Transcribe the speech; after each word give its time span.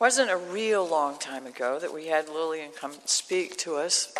wasn't 0.00 0.30
a 0.30 0.36
real 0.36 0.88
long 0.88 1.18
time 1.18 1.46
ago 1.46 1.78
that 1.78 1.92
we 1.92 2.06
had 2.06 2.26
Lillian 2.26 2.70
come 2.74 2.94
speak 3.04 3.58
to 3.58 3.76
us, 3.76 4.14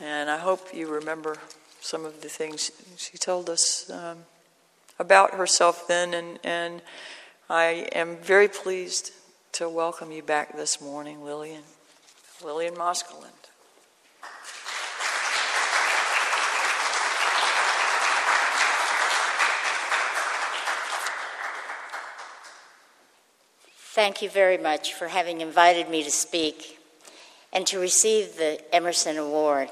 and 0.00 0.30
I 0.30 0.38
hope 0.38 0.72
you 0.72 0.88
remember 0.88 1.36
some 1.80 2.04
of 2.04 2.20
the 2.22 2.28
things 2.28 2.70
she 2.96 3.18
told 3.18 3.50
us 3.50 3.90
um, 3.90 4.18
about 5.00 5.34
herself 5.34 5.88
then, 5.88 6.14
and, 6.14 6.38
and 6.44 6.80
I 7.48 7.88
am 7.92 8.18
very 8.18 8.46
pleased 8.46 9.10
to 9.54 9.68
welcome 9.68 10.12
you 10.12 10.22
back 10.22 10.56
this 10.56 10.80
morning, 10.80 11.24
Lillian. 11.24 11.64
Lillian 12.44 12.74
Moskalind. 12.74 13.39
Thank 24.00 24.22
you 24.22 24.30
very 24.30 24.56
much 24.56 24.94
for 24.94 25.08
having 25.08 25.42
invited 25.42 25.90
me 25.90 26.02
to 26.04 26.10
speak 26.10 26.78
and 27.52 27.66
to 27.66 27.78
receive 27.78 28.38
the 28.38 28.58
Emerson 28.74 29.18
Award. 29.18 29.68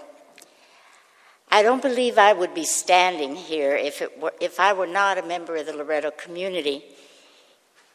I 1.50 1.62
don't 1.62 1.80
believe 1.80 2.18
I 2.18 2.34
would 2.34 2.52
be 2.52 2.66
standing 2.66 3.36
here 3.36 3.74
if, 3.74 4.02
it 4.02 4.20
were, 4.20 4.34
if 4.38 4.60
I 4.60 4.74
were 4.74 4.86
not 4.86 5.16
a 5.16 5.22
member 5.22 5.56
of 5.56 5.64
the 5.64 5.72
Loretto 5.72 6.10
community 6.10 6.84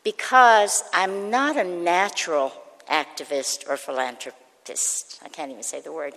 because 0.04 0.84
I'm 0.92 1.30
not 1.30 1.56
a 1.56 1.64
natural 1.64 2.52
activist 2.90 3.70
or 3.70 3.78
philanthropist. 3.78 5.22
I 5.24 5.30
can't 5.30 5.52
even 5.52 5.62
say 5.62 5.82
the 5.82 5.92
word. 5.92 6.16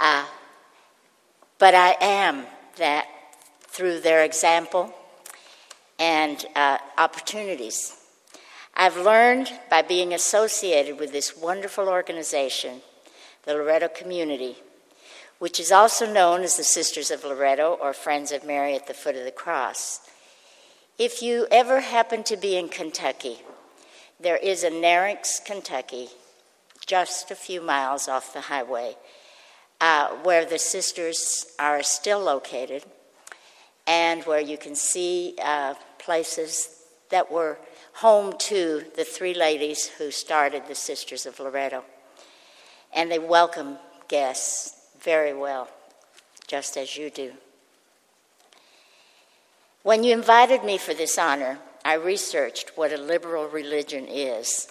Uh, 0.00 0.26
but 1.60 1.76
I 1.76 1.94
am 2.00 2.44
that 2.78 3.06
through 3.60 4.00
their 4.00 4.24
example 4.24 4.92
and 5.96 6.44
uh, 6.56 6.78
opportunities. 6.98 7.97
I've 8.80 8.96
learned 8.96 9.50
by 9.68 9.82
being 9.82 10.14
associated 10.14 11.00
with 11.00 11.10
this 11.10 11.36
wonderful 11.36 11.88
organization, 11.88 12.80
the 13.42 13.54
Loretto 13.54 13.88
Community, 13.88 14.54
which 15.40 15.58
is 15.58 15.72
also 15.72 16.06
known 16.06 16.42
as 16.42 16.56
the 16.56 16.62
Sisters 16.62 17.10
of 17.10 17.24
Loretto 17.24 17.76
or 17.82 17.92
Friends 17.92 18.30
of 18.30 18.44
Mary 18.44 18.76
at 18.76 18.86
the 18.86 18.94
Foot 18.94 19.16
of 19.16 19.24
the 19.24 19.32
Cross. 19.32 20.08
If 20.96 21.22
you 21.22 21.48
ever 21.50 21.80
happen 21.80 22.22
to 22.22 22.36
be 22.36 22.56
in 22.56 22.68
Kentucky, 22.68 23.38
there 24.20 24.36
is 24.36 24.62
a 24.62 24.70
Nerinx, 24.70 25.44
Kentucky, 25.44 26.10
just 26.86 27.32
a 27.32 27.34
few 27.34 27.60
miles 27.60 28.06
off 28.06 28.32
the 28.32 28.42
highway, 28.42 28.94
uh, 29.80 30.10
where 30.22 30.44
the 30.44 30.58
sisters 30.58 31.46
are 31.58 31.82
still 31.82 32.20
located 32.20 32.84
and 33.88 34.22
where 34.22 34.40
you 34.40 34.56
can 34.56 34.76
see 34.76 35.34
uh, 35.42 35.74
places 35.98 36.76
that 37.10 37.32
were 37.32 37.58
home 37.98 38.32
to 38.38 38.84
the 38.94 39.02
three 39.02 39.34
ladies 39.34 39.88
who 39.88 40.08
started 40.12 40.62
the 40.68 40.74
Sisters 40.74 41.26
of 41.26 41.40
Loretto. 41.40 41.82
And 42.94 43.10
they 43.10 43.18
welcome 43.18 43.76
guests 44.06 44.86
very 45.00 45.34
well, 45.34 45.68
just 46.46 46.76
as 46.76 46.96
you 46.96 47.10
do. 47.10 47.32
When 49.82 50.04
you 50.04 50.12
invited 50.12 50.62
me 50.62 50.78
for 50.78 50.94
this 50.94 51.18
honor, 51.18 51.58
I 51.84 51.94
researched 51.94 52.70
what 52.76 52.92
a 52.92 52.98
liberal 52.98 53.48
religion 53.48 54.06
is. 54.06 54.68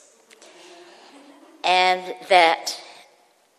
And 1.66 2.16
that 2.30 2.80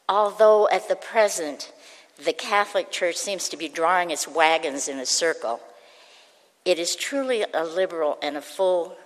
although 0.08 0.66
at 0.70 0.88
the 0.88 0.96
present 0.96 1.72
the 2.16 2.32
Catholic 2.32 2.90
Church 2.90 3.16
seems 3.16 3.50
to 3.50 3.58
be 3.58 3.68
drawing 3.68 4.10
its 4.10 4.26
wagons 4.26 4.88
in 4.88 4.98
a 4.98 5.04
circle, 5.04 5.60
it 6.64 6.78
is 6.78 6.96
truly 6.96 7.44
a 7.52 7.64
liberal 7.64 8.16
and 8.22 8.38
a 8.38 8.40
full 8.40 8.96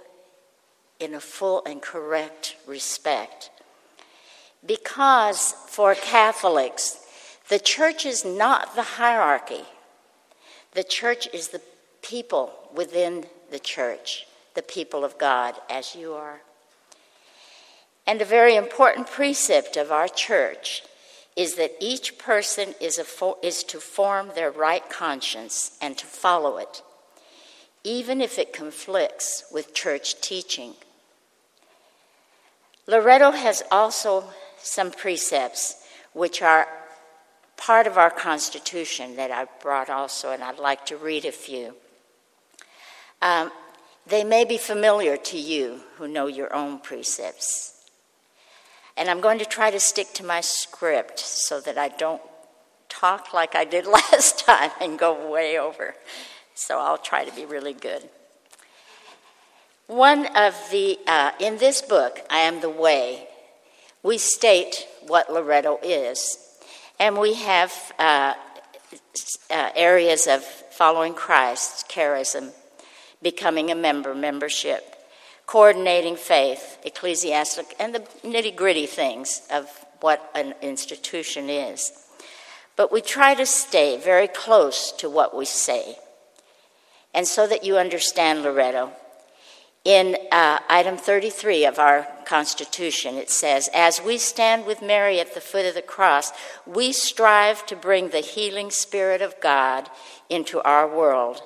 in 1.02 1.14
a 1.14 1.20
full 1.20 1.62
and 1.66 1.82
correct 1.82 2.56
respect. 2.66 3.50
Because 4.64 5.54
for 5.66 5.94
Catholics, 5.94 6.98
the 7.48 7.58
church 7.58 8.06
is 8.06 8.24
not 8.24 8.76
the 8.76 8.82
hierarchy, 8.82 9.64
the 10.72 10.84
church 10.84 11.28
is 11.34 11.48
the 11.48 11.60
people 12.00 12.52
within 12.74 13.26
the 13.50 13.58
church, 13.58 14.26
the 14.54 14.62
people 14.62 15.04
of 15.04 15.18
God, 15.18 15.54
as 15.68 15.94
you 15.94 16.14
are. 16.14 16.40
And 18.06 18.20
a 18.20 18.24
very 18.24 18.56
important 18.56 19.06
precept 19.06 19.76
of 19.76 19.92
our 19.92 20.08
church 20.08 20.82
is 21.36 21.54
that 21.54 21.72
each 21.80 22.18
person 22.18 22.74
is, 22.80 22.98
fo- 22.98 23.38
is 23.42 23.62
to 23.64 23.80
form 23.80 24.30
their 24.34 24.50
right 24.50 24.88
conscience 24.90 25.76
and 25.80 25.96
to 25.96 26.06
follow 26.06 26.58
it, 26.58 26.82
even 27.84 28.20
if 28.20 28.38
it 28.38 28.52
conflicts 28.52 29.44
with 29.52 29.74
church 29.74 30.20
teaching. 30.20 30.74
Loretto 32.86 33.30
has 33.30 33.62
also 33.70 34.24
some 34.58 34.90
precepts 34.90 35.76
which 36.12 36.42
are 36.42 36.66
part 37.56 37.86
of 37.86 37.96
our 37.96 38.10
Constitution 38.10 39.16
that 39.16 39.30
I 39.30 39.46
brought 39.62 39.88
also, 39.88 40.32
and 40.32 40.42
I'd 40.42 40.58
like 40.58 40.86
to 40.86 40.96
read 40.96 41.24
a 41.24 41.32
few. 41.32 41.74
Um, 43.20 43.52
they 44.06 44.24
may 44.24 44.44
be 44.44 44.58
familiar 44.58 45.16
to 45.16 45.38
you 45.38 45.80
who 45.96 46.08
know 46.08 46.26
your 46.26 46.52
own 46.52 46.80
precepts. 46.80 47.72
And 48.96 49.08
I'm 49.08 49.20
going 49.20 49.38
to 49.38 49.44
try 49.44 49.70
to 49.70 49.78
stick 49.78 50.12
to 50.14 50.24
my 50.24 50.40
script 50.40 51.20
so 51.20 51.60
that 51.60 51.78
I 51.78 51.88
don't 51.88 52.20
talk 52.88 53.32
like 53.32 53.54
I 53.54 53.64
did 53.64 53.86
last 54.12 54.40
time 54.40 54.72
and 54.80 54.98
go 54.98 55.30
way 55.30 55.58
over. 55.58 55.94
So 56.54 56.80
I'll 56.80 56.98
try 56.98 57.24
to 57.24 57.34
be 57.34 57.44
really 57.44 57.74
good. 57.74 58.08
One 59.86 60.26
of 60.36 60.54
the, 60.70 60.98
uh, 61.06 61.32
in 61.38 61.58
this 61.58 61.82
book, 61.82 62.20
I 62.30 62.40
Am 62.40 62.60
the 62.60 62.70
Way, 62.70 63.28
we 64.02 64.18
state 64.18 64.86
what 65.06 65.32
Loretto 65.32 65.78
is. 65.82 66.38
And 66.98 67.18
we 67.18 67.34
have 67.34 67.72
uh, 67.98 68.34
uh, 69.50 69.70
areas 69.74 70.26
of 70.26 70.44
following 70.44 71.14
Christ, 71.14 71.88
charism, 71.88 72.52
becoming 73.20 73.70
a 73.70 73.74
member, 73.74 74.14
membership, 74.14 74.94
coordinating 75.46 76.16
faith, 76.16 76.78
ecclesiastic, 76.84 77.74
and 77.78 77.94
the 77.94 78.00
nitty 78.24 78.54
gritty 78.54 78.86
things 78.86 79.42
of 79.50 79.66
what 80.00 80.30
an 80.34 80.54
institution 80.62 81.50
is. 81.50 81.92
But 82.76 82.92
we 82.92 83.00
try 83.00 83.34
to 83.34 83.46
stay 83.46 83.98
very 83.98 84.28
close 84.28 84.92
to 84.92 85.10
what 85.10 85.36
we 85.36 85.44
say. 85.44 85.96
And 87.12 87.26
so 87.26 87.46
that 87.46 87.64
you 87.64 87.76
understand 87.76 88.42
Loretto, 88.42 88.92
in 89.84 90.16
uh, 90.30 90.60
item 90.68 90.96
33 90.96 91.66
of 91.66 91.78
our 91.78 92.06
Constitution, 92.24 93.16
it 93.16 93.30
says, 93.30 93.68
As 93.74 94.00
we 94.00 94.16
stand 94.16 94.64
with 94.64 94.80
Mary 94.80 95.18
at 95.18 95.34
the 95.34 95.40
foot 95.40 95.66
of 95.66 95.74
the 95.74 95.82
cross, 95.82 96.32
we 96.66 96.92
strive 96.92 97.66
to 97.66 97.74
bring 97.74 98.08
the 98.08 98.20
healing 98.20 98.70
Spirit 98.70 99.20
of 99.22 99.40
God 99.40 99.90
into 100.30 100.62
our 100.62 100.86
world, 100.86 101.42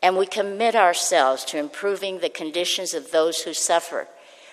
and 0.00 0.16
we 0.16 0.26
commit 0.26 0.76
ourselves 0.76 1.44
to 1.46 1.58
improving 1.58 2.20
the 2.20 2.28
conditions 2.28 2.94
of 2.94 3.10
those 3.10 3.42
who 3.42 3.52
suffer 3.52 4.06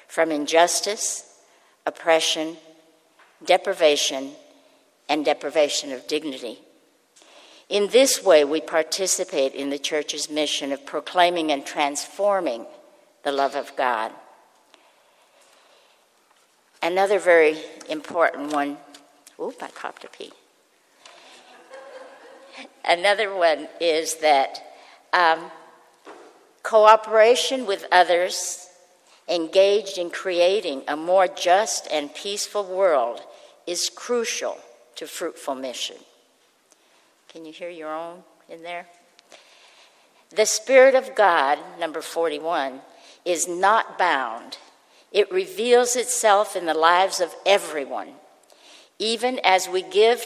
from 0.08 0.32
injustice, 0.32 1.40
oppression, 1.86 2.58
deprivation, 3.46 4.32
and 5.08 5.24
deprivation 5.24 5.92
of 5.92 6.08
dignity. 6.08 6.60
In 7.70 7.90
this 7.90 8.24
way, 8.24 8.44
we 8.44 8.60
participate 8.60 9.54
in 9.54 9.70
the 9.70 9.78
Church's 9.78 10.32
mission 10.32 10.72
of 10.72 10.88
proclaiming 10.88 11.52
and 11.52 11.64
transforming 11.64 12.66
the 13.30 13.36
love 13.36 13.56
of 13.56 13.76
God. 13.76 14.12
Another 16.82 17.20
very 17.20 17.60
important 17.88 18.52
one, 18.52 18.78
oop, 19.40 19.62
I 19.62 19.68
copped 19.68 20.04
a 20.04 20.08
pee. 20.08 20.32
Another 22.84 23.36
one 23.36 23.68
is 23.80 24.16
that 24.16 24.64
um, 25.14 25.52
cooperation 26.64 27.68
with 27.68 27.86
others 27.92 28.68
engaged 29.28 30.00
in 30.00 30.10
creating 30.10 30.82
a 30.88 30.96
more 30.96 31.28
just 31.28 31.88
and 31.92 32.12
peaceful 32.16 32.64
world 32.64 33.22
is 33.68 33.92
crucial 33.96 34.58
to 34.96 35.06
fruitful 35.06 35.54
mission. 35.54 35.98
Can 37.28 37.46
you 37.46 37.54
hear 37.54 37.70
your 37.70 37.94
own 37.94 38.24
in 38.50 38.64
there? 38.64 38.88
The 40.32 40.48
Spirit 40.48 40.96
of 40.96 41.14
God, 41.14 41.60
number 41.80 42.02
41, 42.02 42.82
is 43.26 43.48
not 43.48 43.98
bound. 43.98 44.58
It 45.12 45.32
reveals 45.32 45.96
itself 45.96 46.56
in 46.56 46.66
the 46.66 46.74
lives 46.74 47.20
of 47.20 47.36
everyone, 47.46 48.10
even 49.00 49.40
as 49.44 49.68
we 49.68 49.82
give 49.82 50.26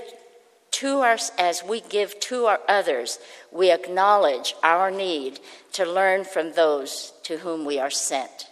to 0.71 0.99
our, 0.99 1.17
as 1.37 1.63
we 1.63 1.81
give 1.81 2.19
to 2.19 2.45
our 2.45 2.59
others, 2.67 3.19
we 3.51 3.71
acknowledge 3.71 4.55
our 4.63 4.89
need 4.89 5.39
to 5.73 5.85
learn 5.85 6.23
from 6.23 6.53
those 6.53 7.13
to 7.23 7.37
whom 7.37 7.63
we 7.63 7.79
are 7.79 7.91
sent. 7.91 8.49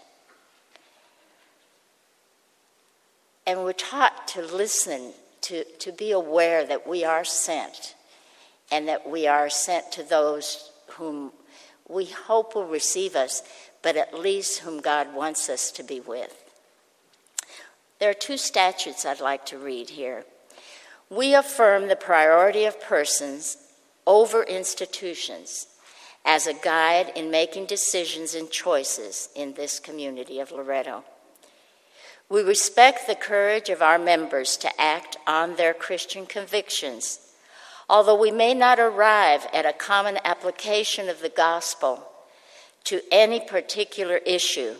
And 3.47 3.63
we're 3.63 3.73
taught 3.73 4.27
to 4.29 4.43
listen, 4.43 5.13
to, 5.41 5.63
to 5.63 5.91
be 5.91 6.11
aware 6.11 6.63
that 6.63 6.87
we 6.87 7.03
are 7.03 7.25
sent, 7.25 7.95
and 8.71 8.87
that 8.87 9.09
we 9.09 9.25
are 9.25 9.49
sent 9.49 9.91
to 9.93 10.03
those 10.03 10.71
whom 10.91 11.31
we 11.89 12.05
hope 12.05 12.53
will 12.55 12.67
receive 12.67 13.15
us, 13.15 13.41
but 13.81 13.97
at 13.97 14.17
least 14.17 14.59
whom 14.59 14.79
God 14.79 15.13
wants 15.13 15.49
us 15.49 15.71
to 15.71 15.83
be 15.83 15.99
with. 15.99 16.35
There 17.99 18.09
are 18.09 18.15
two 18.15 18.37
statutes 18.37 19.05
I'd 19.05 19.19
like 19.19 19.45
to 19.47 19.57
read 19.57 19.91
here. 19.91 20.25
We 21.09 21.35
affirm 21.35 21.87
the 21.87 21.95
priority 21.95 22.65
of 22.65 22.81
persons 22.81 23.57
over 24.07 24.43
institutions 24.43 25.67
as 26.25 26.47
a 26.47 26.53
guide 26.53 27.11
in 27.15 27.31
making 27.31 27.65
decisions 27.65 28.35
and 28.35 28.49
choices 28.49 29.29
in 29.35 29.53
this 29.53 29.79
community 29.79 30.39
of 30.39 30.51
Loretto. 30.51 31.03
We 32.29 32.41
respect 32.41 33.07
the 33.07 33.15
courage 33.15 33.69
of 33.69 33.81
our 33.81 33.99
members 33.99 34.55
to 34.57 34.81
act 34.81 35.17
on 35.27 35.55
their 35.55 35.73
Christian 35.73 36.25
convictions, 36.25 37.19
although 37.89 38.19
we 38.19 38.31
may 38.31 38.53
not 38.53 38.79
arrive 38.79 39.47
at 39.53 39.65
a 39.65 39.73
common 39.73 40.17
application 40.23 41.09
of 41.09 41.21
the 41.21 41.29
gospel 41.29 42.07
to 42.85 43.01
any 43.11 43.39
particular 43.39 44.17
issue. 44.17 44.75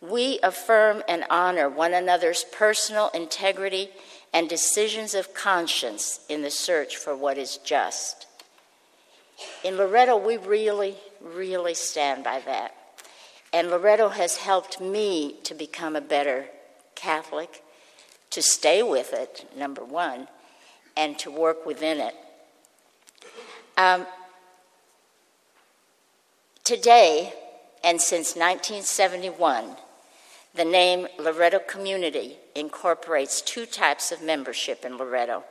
We 0.00 0.38
affirm 0.42 1.02
and 1.08 1.24
honor 1.28 1.68
one 1.68 1.92
another's 1.92 2.44
personal 2.44 3.10
integrity 3.12 3.90
and 4.32 4.48
decisions 4.48 5.14
of 5.14 5.34
conscience 5.34 6.20
in 6.28 6.42
the 6.42 6.50
search 6.50 6.96
for 6.96 7.14
what 7.16 7.36
is 7.36 7.58
just. 7.58 8.26
In 9.64 9.76
Loretto, 9.76 10.16
we 10.16 10.36
really, 10.36 10.96
really 11.20 11.74
stand 11.74 12.24
by 12.24 12.40
that. 12.46 12.74
And 13.52 13.70
Loretto 13.70 14.10
has 14.10 14.36
helped 14.36 14.80
me 14.80 15.36
to 15.44 15.54
become 15.54 15.96
a 15.96 16.00
better 16.00 16.46
Catholic, 16.94 17.62
to 18.30 18.42
stay 18.42 18.82
with 18.82 19.12
it, 19.12 19.50
number 19.56 19.84
one, 19.84 20.28
and 20.96 21.18
to 21.18 21.30
work 21.30 21.66
within 21.66 21.98
it. 21.98 22.14
Um, 23.76 24.06
today, 26.64 27.32
and 27.82 28.00
since 28.00 28.36
1971, 28.36 29.76
the 30.54 30.64
name 30.64 31.06
Loretto 31.18 31.60
Community 31.60 32.36
incorporates 32.54 33.40
two 33.40 33.66
types 33.66 34.10
of 34.10 34.22
membership 34.22 34.84
in 34.84 34.96
Loretto 34.96 35.44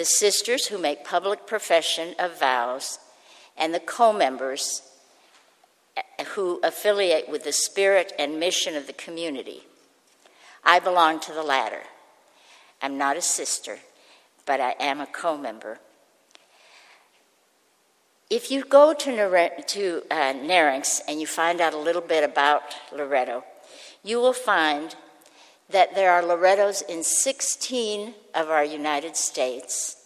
the 0.00 0.04
sisters 0.06 0.68
who 0.68 0.78
make 0.78 1.04
public 1.04 1.46
profession 1.46 2.14
of 2.18 2.40
vows, 2.40 2.98
and 3.54 3.74
the 3.74 3.80
co 3.80 4.14
members 4.14 4.80
eh, 5.94 6.24
who 6.28 6.58
affiliate 6.62 7.28
with 7.28 7.44
the 7.44 7.52
spirit 7.52 8.10
and 8.18 8.40
mission 8.40 8.74
of 8.76 8.86
the 8.86 8.94
community. 8.94 9.64
I 10.64 10.78
belong 10.78 11.20
to 11.20 11.32
the 11.32 11.42
latter. 11.42 11.82
I'm 12.80 12.96
not 12.96 13.18
a 13.18 13.20
sister, 13.20 13.78
but 14.46 14.58
I 14.58 14.74
am 14.80 15.02
a 15.02 15.06
co 15.06 15.36
member. 15.36 15.80
If 18.30 18.52
you 18.52 18.62
go 18.62 18.94
to, 18.94 19.10
Ner- 19.10 19.50
to 19.66 20.02
uh, 20.08 20.14
and 20.14 21.20
you 21.20 21.26
find 21.26 21.60
out 21.60 21.74
a 21.74 21.78
little 21.78 22.00
bit 22.00 22.22
about 22.22 22.62
Loretto, 22.92 23.42
you 24.04 24.20
will 24.20 24.32
find 24.32 24.94
that 25.68 25.96
there 25.96 26.12
are 26.12 26.22
Lorettos 26.22 26.80
in 26.88 27.02
16 27.02 28.14
of 28.32 28.48
our 28.48 28.64
United 28.64 29.16
States. 29.16 29.96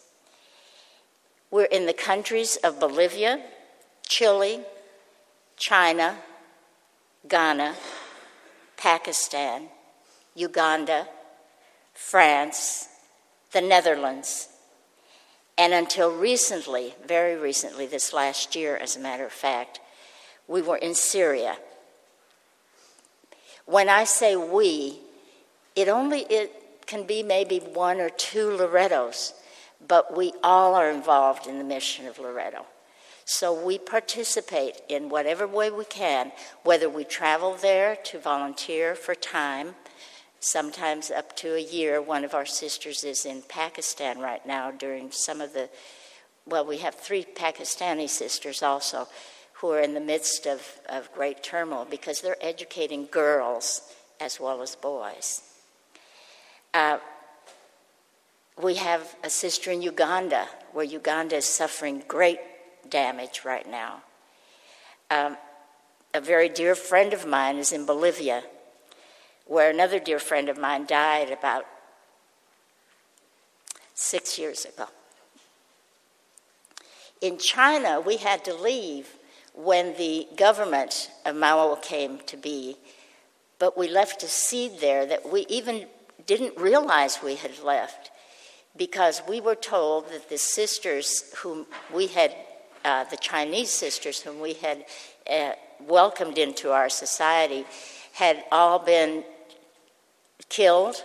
We're 1.50 1.64
in 1.64 1.84
the 1.84 1.92
countries 1.92 2.56
of 2.56 2.80
Bolivia, 2.80 3.42
Chile, 4.08 4.62
China, 5.58 6.16
Ghana, 7.28 7.74
Pakistan, 8.78 9.68
Uganda, 10.34 11.08
France, 11.92 12.88
the 13.52 13.60
Netherlands, 13.60 14.48
and 15.56 15.72
until 15.72 16.10
recently, 16.10 16.94
very 17.06 17.36
recently, 17.36 17.86
this 17.86 18.12
last 18.12 18.56
year, 18.56 18.76
as 18.76 18.96
a 18.96 19.00
matter 19.00 19.24
of 19.24 19.32
fact, 19.32 19.80
we 20.48 20.60
were 20.60 20.76
in 20.76 20.94
Syria. 20.94 21.56
When 23.66 23.88
I 23.88 24.04
say 24.04 24.36
we, 24.36 24.98
it 25.76 25.88
only 25.88 26.20
it 26.28 26.86
can 26.86 27.04
be 27.04 27.22
maybe 27.22 27.58
one 27.58 28.00
or 28.00 28.10
two 28.10 28.50
Lorettos, 28.50 29.32
but 29.86 30.16
we 30.16 30.32
all 30.42 30.74
are 30.74 30.90
involved 30.90 31.46
in 31.46 31.58
the 31.58 31.64
mission 31.64 32.06
of 32.06 32.18
Loretto. 32.18 32.66
So 33.24 33.54
we 33.54 33.78
participate 33.78 34.82
in 34.88 35.08
whatever 35.08 35.46
way 35.46 35.70
we 35.70 35.86
can, 35.86 36.32
whether 36.62 36.90
we 36.90 37.04
travel 37.04 37.54
there 37.54 37.96
to 37.96 38.18
volunteer 38.18 38.94
for 38.94 39.14
time, 39.14 39.76
sometimes 40.44 41.10
up 41.10 41.34
to 41.36 41.54
a 41.54 41.60
year. 41.60 42.00
One 42.00 42.24
of 42.24 42.34
our 42.34 42.44
sisters 42.46 43.02
is 43.02 43.24
in 43.24 43.42
Pakistan 43.42 44.18
right 44.18 44.44
now 44.46 44.70
during 44.70 45.10
some 45.10 45.40
of 45.40 45.54
the, 45.54 45.70
well, 46.46 46.66
we 46.66 46.78
have 46.78 46.94
three 46.94 47.24
Pakistani 47.24 48.08
sisters 48.08 48.62
also 48.62 49.08
who 49.54 49.70
are 49.70 49.80
in 49.80 49.94
the 49.94 50.00
midst 50.00 50.46
of, 50.46 50.60
of 50.88 51.12
great 51.14 51.42
turmoil 51.42 51.86
because 51.88 52.20
they're 52.20 52.36
educating 52.40 53.06
girls 53.06 53.82
as 54.20 54.38
well 54.38 54.60
as 54.60 54.76
boys. 54.76 55.42
Uh, 56.74 56.98
we 58.62 58.74
have 58.74 59.16
a 59.24 59.30
sister 59.30 59.70
in 59.70 59.80
Uganda, 59.80 60.46
where 60.72 60.84
Uganda 60.84 61.36
is 61.36 61.46
suffering 61.46 62.04
great 62.06 62.38
damage 62.88 63.42
right 63.44 63.68
now. 63.68 64.02
Um, 65.10 65.36
a 66.12 66.20
very 66.20 66.48
dear 66.48 66.74
friend 66.74 67.12
of 67.12 67.26
mine 67.26 67.56
is 67.56 67.72
in 67.72 67.86
Bolivia, 67.86 68.44
where 69.46 69.70
another 69.70 69.98
dear 69.98 70.18
friend 70.18 70.48
of 70.48 70.58
mine 70.58 70.86
died 70.86 71.30
about 71.30 71.66
six 73.94 74.38
years 74.38 74.64
ago. 74.64 74.86
In 77.20 77.38
China, 77.38 78.00
we 78.00 78.16
had 78.18 78.44
to 78.44 78.54
leave 78.54 79.08
when 79.54 79.96
the 79.96 80.26
government 80.36 81.10
of 81.24 81.36
Mao 81.36 81.74
came 81.76 82.18
to 82.26 82.36
be, 82.36 82.76
but 83.58 83.78
we 83.78 83.88
left 83.88 84.22
a 84.22 84.28
seed 84.28 84.80
there 84.80 85.06
that 85.06 85.30
we 85.30 85.46
even 85.48 85.86
didn't 86.26 86.56
realize 86.58 87.20
we 87.22 87.36
had 87.36 87.62
left 87.62 88.10
because 88.76 89.22
we 89.28 89.40
were 89.40 89.54
told 89.54 90.08
that 90.10 90.28
the 90.28 90.38
sisters 90.38 91.32
whom 91.36 91.66
we 91.92 92.08
had, 92.08 92.34
uh, 92.84 93.04
the 93.04 93.16
Chinese 93.16 93.70
sisters 93.70 94.20
whom 94.20 94.40
we 94.40 94.54
had 94.54 94.84
uh, 95.30 95.52
welcomed 95.80 96.38
into 96.38 96.72
our 96.72 96.88
society, 96.88 97.64
had 98.12 98.44
all 98.50 98.78
been 98.78 99.24
killed 100.48 101.04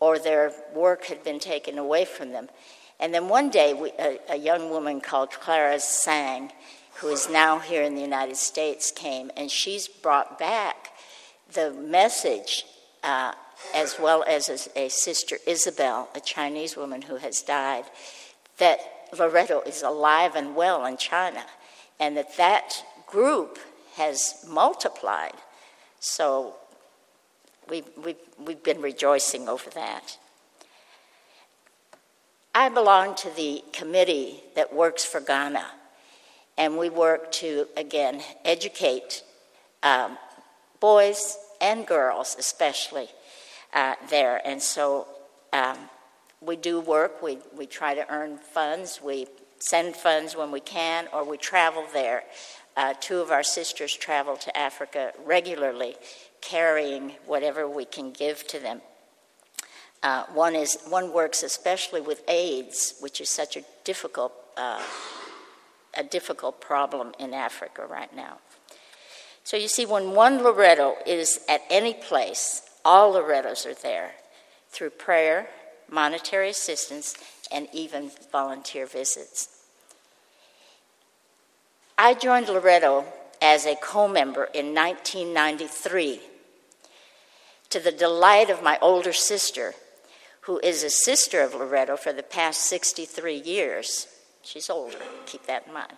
or 0.00 0.18
their 0.18 0.52
work 0.74 1.06
had 1.06 1.22
been 1.24 1.38
taken 1.38 1.78
away 1.78 2.04
from 2.04 2.32
them. 2.32 2.48
And 3.00 3.12
then 3.12 3.28
one 3.28 3.50
day, 3.50 3.74
we, 3.74 3.90
a, 3.98 4.18
a, 4.28 4.36
young 4.36 4.70
woman 4.70 5.00
called 5.00 5.30
Clara 5.30 5.80
Sang, 5.80 6.52
who 6.96 7.08
is 7.08 7.28
now 7.28 7.58
here 7.58 7.82
in 7.82 7.94
the 7.94 8.00
United 8.00 8.36
States, 8.36 8.90
came, 8.90 9.30
and 9.36 9.50
she's 9.50 9.88
brought 9.88 10.38
back 10.38 10.90
the 11.52 11.72
message, 11.72 12.64
uh, 13.02 13.32
as 13.74 13.98
well 13.98 14.24
as 14.28 14.48
a, 14.48 14.78
a 14.78 14.88
sister 14.88 15.38
Isabel, 15.46 16.08
a 16.14 16.20
Chinese 16.20 16.76
woman 16.76 17.02
who 17.02 17.16
has 17.16 17.42
died, 17.42 17.84
that 18.58 18.78
Loretto 19.18 19.60
is 19.62 19.82
alive 19.82 20.36
and 20.36 20.54
well 20.54 20.84
in 20.86 20.96
China, 20.96 21.44
and 21.98 22.16
that 22.16 22.36
that 22.36 22.84
group 23.06 23.58
has 23.96 24.44
multiplied. 24.48 25.34
So 26.00 26.56
we, 27.68 27.82
we, 28.02 28.16
we've 28.38 28.62
been 28.62 28.80
rejoicing 28.80 29.48
over 29.48 29.70
that. 29.70 30.18
I 32.54 32.68
belong 32.68 33.16
to 33.16 33.30
the 33.30 33.64
committee 33.72 34.42
that 34.54 34.72
works 34.72 35.04
for 35.04 35.20
Ghana, 35.20 35.66
and 36.56 36.78
we 36.78 36.88
work 36.88 37.32
to, 37.32 37.66
again, 37.76 38.22
educate 38.44 39.24
um, 39.82 40.16
boys 40.78 41.36
and 41.60 41.86
girls, 41.86 42.36
especially 42.38 43.08
uh, 43.72 43.94
there. 44.08 44.40
And 44.46 44.62
so 44.62 45.08
um, 45.52 45.78
we 46.40 46.56
do 46.56 46.80
work, 46.80 47.22
we, 47.22 47.38
we 47.56 47.66
try 47.66 47.94
to 47.94 48.08
earn 48.12 48.38
funds, 48.38 49.00
we 49.02 49.26
send 49.58 49.96
funds 49.96 50.36
when 50.36 50.52
we 50.52 50.60
can, 50.60 51.08
or 51.12 51.24
we 51.24 51.36
travel 51.38 51.86
there. 51.92 52.22
Uh, 52.76 52.92
two 53.00 53.20
of 53.20 53.30
our 53.30 53.42
sisters 53.42 53.94
travel 53.94 54.36
to 54.36 54.56
Africa 54.56 55.12
regularly 55.24 55.94
carrying 56.40 57.12
whatever 57.26 57.68
we 57.68 57.84
can 57.84 58.10
give 58.10 58.46
to 58.48 58.58
them. 58.58 58.80
Uh, 60.02 60.24
one 60.34 60.54
is 60.54 60.78
one 60.88 61.12
works 61.12 61.42
especially 61.42 62.00
with 62.00 62.28
AIDS, 62.28 62.94
which 63.00 63.20
is 63.20 63.30
such 63.30 63.56
a 63.56 63.62
difficult 63.84 64.32
uh, 64.56 64.82
a 65.96 66.04
difficult 66.04 66.60
problem 66.60 67.12
in 67.18 67.32
Africa 67.32 67.86
right 67.86 68.14
now. 68.14 68.38
So 69.44 69.56
you 69.56 69.68
see, 69.68 69.86
when 69.86 70.12
one 70.12 70.42
Loretto 70.42 70.96
is 71.06 71.40
at 71.48 71.62
any 71.70 71.94
place, 71.94 72.62
all 72.84 73.14
Lorettos 73.14 73.66
are 73.66 73.74
there 73.74 74.12
through 74.70 74.90
prayer, 74.90 75.48
monetary 75.88 76.50
assistance, 76.50 77.16
and 77.52 77.68
even 77.72 78.10
volunteer 78.32 78.86
visits. 78.86 79.63
I 81.96 82.14
joined 82.14 82.48
Loretto 82.48 83.04
as 83.40 83.66
a 83.66 83.76
co 83.76 84.08
member 84.08 84.44
in 84.52 84.74
1993 84.74 86.20
to 87.70 87.80
the 87.80 87.92
delight 87.92 88.50
of 88.50 88.62
my 88.62 88.78
older 88.80 89.12
sister, 89.12 89.74
who 90.42 90.58
is 90.60 90.82
a 90.82 90.90
sister 90.90 91.40
of 91.40 91.54
Loretto 91.54 91.96
for 91.96 92.12
the 92.12 92.22
past 92.22 92.62
63 92.62 93.36
years. 93.36 94.08
She's 94.42 94.68
older, 94.68 94.98
keep 95.26 95.46
that 95.46 95.66
in 95.66 95.72
mind. 95.72 95.92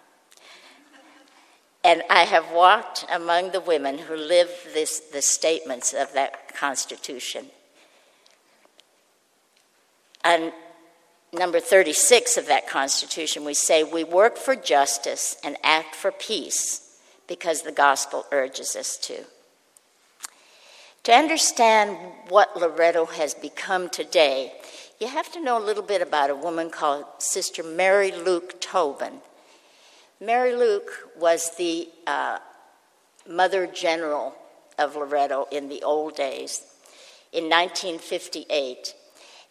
And 1.83 2.03
I 2.11 2.25
have 2.25 2.51
walked 2.51 3.07
among 3.11 3.53
the 3.53 3.61
women 3.61 3.99
who 3.99 4.17
live 4.17 4.51
this, 4.75 5.01
the 5.01 5.23
statements 5.23 5.93
of 5.93 6.13
that 6.15 6.55
Constitution. 6.55 7.47
on 10.25 10.53
number 11.33 11.61
36 11.61 12.37
of 12.37 12.47
that 12.47 12.69
Constitution, 12.69 13.45
we 13.45 13.55
say, 13.55 13.85
We 13.85 14.05
work 14.05 14.37
for 14.37 14.57
justice 14.57 15.37
and 15.45 15.57
act 15.63 15.95
for 15.95 16.11
peace 16.11 16.99
because 17.27 17.63
the 17.63 17.73
gospel 17.73 18.27
urges 18.33 18.77
us 18.77 18.97
to. 18.99 19.25
To 21.05 21.13
understand 21.13 21.97
what 22.29 22.57
Loretto 22.57 23.05
has 23.07 23.35
become 23.35 23.89
today, 23.89 24.53
you 25.01 25.09
have 25.09 25.31
to 25.33 25.41
know 25.41 25.57
a 25.57 25.65
little 25.65 25.83
bit 25.83 26.03
about 26.03 26.31
a 26.31 26.35
woman 26.35 26.71
called 26.71 27.05
Sister 27.19 27.63
Mary 27.63 28.11
Luke 28.11 28.61
Tobin. 28.61 29.21
Mary 30.21 30.57
Luke 30.57 30.91
was 31.17 31.55
the 31.57 31.89
uh, 32.07 32.39
Mother 33.29 33.67
General 33.67 34.35
of 34.79 34.97
Loretto 34.97 35.47
in 35.53 35.69
the 35.69 35.83
old 35.83 36.17
days 36.17 36.63
in 37.33 37.45
1958. 37.45 38.95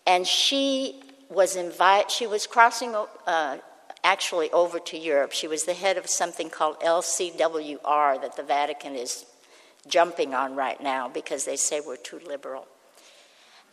And 0.08 0.26
she 0.26 1.02
was 1.30 1.56
invited, 1.56 2.12
she 2.12 2.28
was 2.28 2.48
crossing 2.48 2.96
uh, 2.96 3.58
actually 4.04 4.52
over 4.52 4.80
to 4.80 4.98
Europe. 4.98 5.32
She 5.32 5.48
was 5.48 5.64
the 5.64 5.74
head 5.74 5.98
of 5.98 6.08
something 6.08 6.50
called 6.50 6.80
LCWR 6.82 8.22
that 8.22 8.36
the 8.36 8.44
Vatican 8.44 8.96
is 8.96 9.26
jumping 9.88 10.34
on 10.34 10.56
right 10.56 10.82
now 10.82 11.10
because 11.10 11.46
they 11.46 11.56
say 11.56 11.80
we're 11.80 11.96
too 11.96 12.20
liberal. 12.26 12.68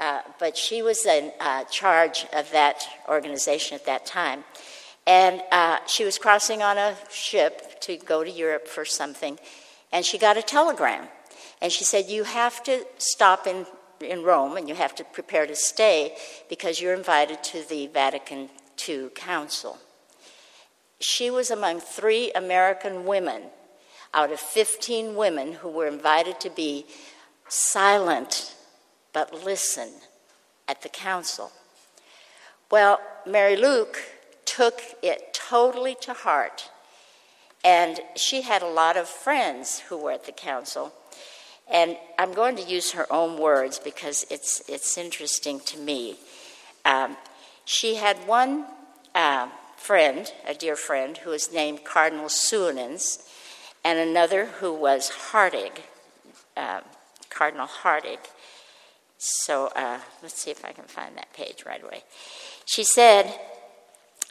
Uh, 0.01 0.21
but 0.39 0.57
she 0.57 0.83
was 0.83 1.05
in 1.07 1.33
uh, 1.39 1.65
charge 1.65 2.27
of 2.33 2.51
that 2.51 2.83
organization 3.09 3.75
at 3.75 3.87
that 3.87 4.07
time. 4.07 4.45
And 5.07 5.43
uh, 5.51 5.79
she 5.87 6.05
was 6.05 6.19
crossing 6.19 6.63
on 6.63 6.79
a 6.79 6.97
ship 7.11 7.81
to 7.83 7.97
go 7.97 8.25
to 8.25 8.31
Europe 8.31 8.69
for 8.69 8.85
something, 8.85 9.39
and 9.91 10.05
she 10.05 10.17
got 10.17 10.37
a 10.37 10.43
telegram. 10.43 11.09
And 11.61 11.73
she 11.73 11.85
said, 11.85 12.07
You 12.09 12.25
have 12.25 12.63
to 12.65 12.85
stop 12.99 13.47
in, 13.47 13.67
in 14.05 14.23
Rome 14.23 14.57
and 14.57 14.69
you 14.69 14.75
have 14.75 14.95
to 14.97 15.05
prepare 15.05 15.47
to 15.47 15.57
stay 15.57 16.17
because 16.49 16.81
you're 16.81 16.95
invited 16.95 17.43
to 17.45 17.69
the 17.69 17.87
Vatican 17.89 18.51
II 18.89 19.09
Council. 19.15 19.79
She 21.01 21.31
was 21.31 21.51
among 21.51 21.81
three 21.81 22.31
American 22.33 23.05
women 23.05 23.43
out 24.15 24.31
of 24.31 24.41
15 24.41 25.17
women 25.17 25.55
who 25.55 25.69
were 25.69 25.87
invited 25.87 26.39
to 26.41 26.51
be 26.51 26.87
silent 27.49 28.55
but 29.13 29.45
listen 29.45 29.91
at 30.69 30.83
the 30.83 30.89
council. 30.89 31.53
Well, 32.71 33.01
Mary 33.27 33.57
Luke 33.57 33.99
took 34.45 34.81
it 35.03 35.35
totally 35.35 35.97
to 36.01 36.15
heart. 36.15 36.71
And 37.65 38.01
she 38.17 38.43
had 38.43 38.63
a 38.63 38.69
lot 38.69 38.97
of 38.97 39.09
friends 39.09 39.81
who 39.81 39.97
were 39.97 40.13
at 40.13 40.25
the 40.25 40.33
council. 40.33 40.93
And 41.73 41.97
I'm 42.19 42.35
going 42.35 42.55
to 42.57 42.63
use 42.63 42.93
her 42.93 43.11
own 43.11 43.39
words 43.39 43.79
because 43.79 44.27
it's, 44.31 44.63
it's 44.69 44.99
interesting 44.99 45.59
to 45.61 45.79
me. 45.79 46.19
Um, 46.85 47.17
she 47.65 47.95
had 47.95 48.19
one 48.27 48.67
uh, 49.15 49.49
friend, 49.77 50.31
a 50.47 50.53
dear 50.53 50.77
friend, 50.77 51.17
who 51.17 51.31
was 51.31 51.51
named 51.51 51.83
Cardinal 51.83 52.29
Suenens, 52.29 53.27
and 53.83 53.99
another 53.99 54.47
who 54.47 54.73
was 54.73 55.11
Hartig, 55.31 55.73
uh, 56.57 56.83
Cardinal 57.31 57.67
Hartig. 57.67 58.19
So 59.17 59.69
uh, 59.75 60.01
let's 60.23 60.41
see 60.41 60.51
if 60.51 60.65
I 60.65 60.73
can 60.73 60.85
find 60.85 61.17
that 61.17 61.33
page 61.33 61.65
right 61.65 61.83
away. 61.83 62.03
She 62.67 62.85
said, 62.85 63.33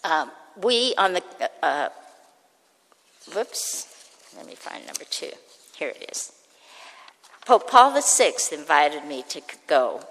um, 0.04 0.32
we 0.62 0.94
on 0.98 1.14
the, 1.14 1.24
uh, 1.42 1.66
uh, 1.66 1.90
whoops, 3.34 3.88
let 4.38 4.46
me 4.46 4.54
find 4.56 4.86
number 4.86 5.06
two. 5.10 5.32
Here 5.76 5.90
it 5.90 6.10
is. 6.12 6.34
Pope 7.46 7.70
Paul 7.70 8.00
VI 8.00 8.34
invited 8.52 9.06
me 9.06 9.24
to 9.30 9.42
go. 9.68 10.02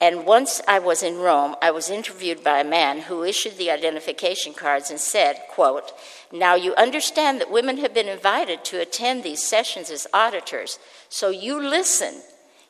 And 0.00 0.26
once 0.26 0.60
I 0.66 0.80
was 0.80 1.02
in 1.02 1.18
Rome, 1.18 1.54
I 1.62 1.70
was 1.70 1.88
interviewed 1.88 2.42
by 2.42 2.60
a 2.60 2.64
man 2.64 3.02
who 3.02 3.22
issued 3.22 3.56
the 3.56 3.70
identification 3.70 4.52
cards 4.52 4.90
and 4.90 5.00
said, 5.00 5.40
quote, 5.48 5.92
Now 6.32 6.56
you 6.56 6.74
understand 6.74 7.40
that 7.40 7.50
women 7.50 7.78
have 7.78 7.94
been 7.94 8.08
invited 8.08 8.64
to 8.66 8.80
attend 8.80 9.22
these 9.22 9.42
sessions 9.42 9.90
as 9.90 10.06
auditors, 10.12 10.78
so 11.08 11.30
you 11.30 11.60
listen, 11.60 12.20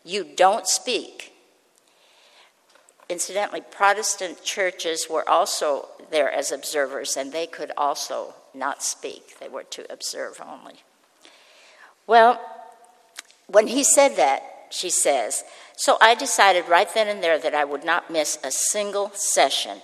you 0.05 0.23
don't 0.23 0.69
speak. 0.69 1.33
Incidentally, 3.09 3.63
Protestant 3.63 4.45
churches 4.45 5.07
were 5.11 5.29
also 5.29 5.89
there 6.11 6.31
as 6.31 6.53
observers, 6.53 7.17
and 7.17 7.33
they 7.33 7.47
could 7.47 7.73
also 7.77 8.35
not 8.55 8.83
speak. 8.83 9.39
They 9.41 9.49
were 9.49 9.65
to 9.65 9.91
observe 9.93 10.41
only. 10.47 10.75
Well, 12.07 12.41
when 13.47 13.67
he 13.67 13.85
said 13.85 14.17
that, 14.17 14.43
she 14.71 14.91
says, 14.91 15.45
so 15.77 15.97
I 16.01 16.15
decided 16.15 16.69
right 16.69 16.93
then 16.93 17.09
and 17.09 17.23
there 17.23 17.39
that 17.39 17.55
I 17.55 17.65
would 17.65 17.85
not 17.85 18.11
miss 18.11 18.39
a 18.43 18.51
single 18.51 19.11
session. 19.15 19.79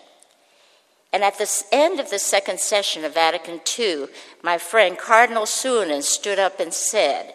And 1.12 1.24
at 1.24 1.38
the 1.38 1.64
end 1.72 1.98
of 1.98 2.10
the 2.10 2.20
second 2.20 2.60
session 2.60 3.04
of 3.04 3.14
Vatican 3.14 3.60
II, 3.78 4.06
my 4.42 4.58
friend 4.58 4.96
Cardinal 4.96 5.46
Suenens 5.46 6.08
stood 6.08 6.38
up 6.38 6.60
and 6.60 6.72
said, 6.72 7.34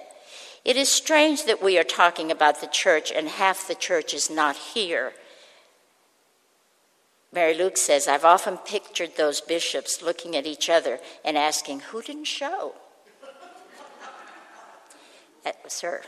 It 0.63 0.77
is 0.77 0.89
strange 0.89 1.43
that 1.45 1.61
we 1.61 1.77
are 1.77 1.83
talking 1.83 2.31
about 2.31 2.61
the 2.61 2.67
church 2.67 3.11
and 3.11 3.27
half 3.27 3.67
the 3.67 3.75
church 3.75 4.13
is 4.13 4.29
not 4.29 4.55
here. 4.55 5.11
Mary 7.33 7.53
Luke 7.53 7.75
says, 7.75 8.07
I've 8.07 8.23
often 8.23 8.57
pictured 8.57 9.17
those 9.17 9.41
bishops 9.41 10.01
looking 10.01 10.37
at 10.37 10.45
each 10.45 10.69
other 10.69 10.99
and 11.25 11.37
asking, 11.37 11.81
Who 11.81 12.01
didn't 12.01 12.25
show? 12.25 12.75
that 15.43 15.57
was 15.61 15.81
her. 15.81 16.01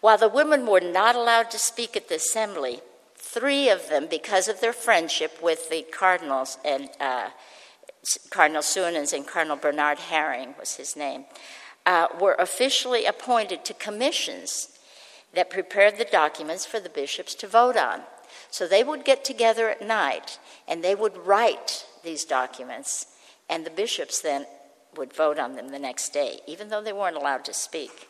While 0.00 0.18
the 0.18 0.28
women 0.28 0.66
were 0.66 0.80
not 0.80 1.16
allowed 1.16 1.50
to 1.50 1.58
speak 1.58 1.96
at 1.96 2.08
the 2.08 2.16
assembly, 2.16 2.80
three 3.16 3.68
of 3.68 3.88
them, 3.88 4.06
because 4.08 4.48
of 4.48 4.60
their 4.60 4.72
friendship 4.72 5.42
with 5.42 5.70
the 5.70 5.82
cardinals 5.82 6.58
and 6.64 6.88
uh, 7.00 7.30
Cardinal 8.30 8.62
Suenens 8.62 9.12
and 9.12 9.26
Cardinal 9.26 9.56
Bernard 9.56 9.98
Häring 9.98 10.58
was 10.58 10.76
his 10.76 10.96
name, 10.96 11.24
uh, 11.84 12.06
were 12.20 12.36
officially 12.38 13.04
appointed 13.04 13.64
to 13.64 13.74
commissions 13.74 14.78
that 15.34 15.50
prepared 15.50 15.98
the 15.98 16.04
documents 16.04 16.64
for 16.64 16.80
the 16.80 16.88
bishops 16.88 17.34
to 17.34 17.46
vote 17.46 17.76
on. 17.76 18.02
So 18.50 18.66
they 18.66 18.84
would 18.84 19.04
get 19.04 19.24
together 19.24 19.68
at 19.68 19.82
night 19.82 20.38
and 20.66 20.82
they 20.82 20.94
would 20.94 21.16
write 21.16 21.86
these 22.04 22.24
documents, 22.24 23.06
and 23.48 23.66
the 23.66 23.70
bishops 23.70 24.20
then 24.20 24.46
would 24.96 25.12
vote 25.12 25.38
on 25.38 25.54
them 25.54 25.68
the 25.68 25.78
next 25.78 26.12
day, 26.12 26.40
even 26.46 26.68
though 26.68 26.82
they 26.82 26.92
weren't 26.92 27.16
allowed 27.16 27.44
to 27.46 27.54
speak. 27.54 28.08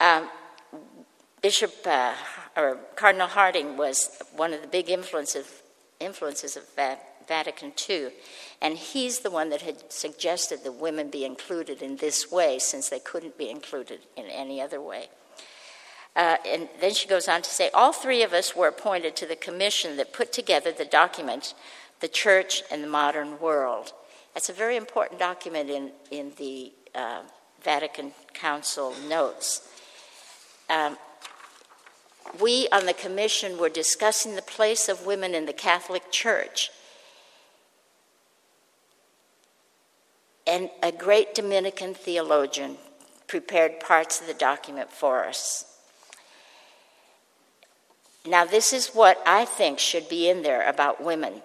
Um, 0.00 0.28
Bishop 1.40 1.74
uh, 1.86 2.14
or 2.56 2.78
Cardinal 2.96 3.28
Harding 3.28 3.76
was 3.76 4.10
one 4.34 4.52
of 4.52 4.60
the 4.60 4.66
big 4.66 4.90
influences, 4.90 5.62
influences 6.00 6.56
of 6.56 6.64
Vatican 7.28 7.72
II, 7.88 8.08
and 8.60 8.76
he's 8.76 9.20
the 9.20 9.30
one 9.30 9.50
that 9.50 9.62
had 9.62 9.92
suggested 9.92 10.64
that 10.64 10.72
women 10.72 11.10
be 11.10 11.24
included 11.24 11.80
in 11.80 11.96
this 11.96 12.30
way 12.30 12.58
since 12.58 12.88
they 12.88 12.98
couldn't 12.98 13.38
be 13.38 13.50
included 13.50 14.00
in 14.16 14.26
any 14.26 14.60
other 14.60 14.80
way. 14.80 15.08
Uh, 16.16 16.36
and 16.44 16.68
then 16.80 16.92
she 16.92 17.06
goes 17.06 17.28
on 17.28 17.42
to 17.42 17.50
say 17.50 17.70
all 17.72 17.92
three 17.92 18.24
of 18.24 18.32
us 18.32 18.56
were 18.56 18.66
appointed 18.66 19.14
to 19.14 19.26
the 19.26 19.36
commission 19.36 19.96
that 19.96 20.12
put 20.12 20.32
together 20.32 20.72
the 20.72 20.84
document, 20.84 21.54
The 22.00 22.08
Church 22.08 22.62
and 22.72 22.82
the 22.82 22.88
Modern 22.88 23.38
World. 23.38 23.92
That's 24.34 24.48
a 24.48 24.52
very 24.52 24.76
important 24.76 25.20
document 25.20 25.70
in, 25.70 25.92
in 26.10 26.32
the 26.36 26.72
uh, 26.94 27.22
Vatican 27.62 28.12
Council 28.34 28.94
notes. 29.08 29.68
Um, 30.68 30.96
we 32.40 32.68
on 32.72 32.86
the 32.86 32.92
commission 32.92 33.58
were 33.58 33.68
discussing 33.68 34.34
the 34.34 34.42
place 34.42 34.88
of 34.88 35.06
women 35.06 35.34
in 35.34 35.46
the 35.46 35.52
Catholic 35.52 36.10
Church. 36.10 36.70
And 40.46 40.70
a 40.82 40.90
great 40.92 41.34
Dominican 41.34 41.94
theologian 41.94 42.78
prepared 43.26 43.80
parts 43.80 44.20
of 44.20 44.26
the 44.26 44.34
document 44.34 44.90
for 44.90 45.24
us. 45.24 45.64
Now, 48.26 48.44
this 48.44 48.72
is 48.72 48.88
what 48.88 49.20
I 49.26 49.44
think 49.44 49.78
should 49.78 50.08
be 50.08 50.28
in 50.28 50.42
there 50.42 50.66
about 50.68 51.02
women. 51.02 51.42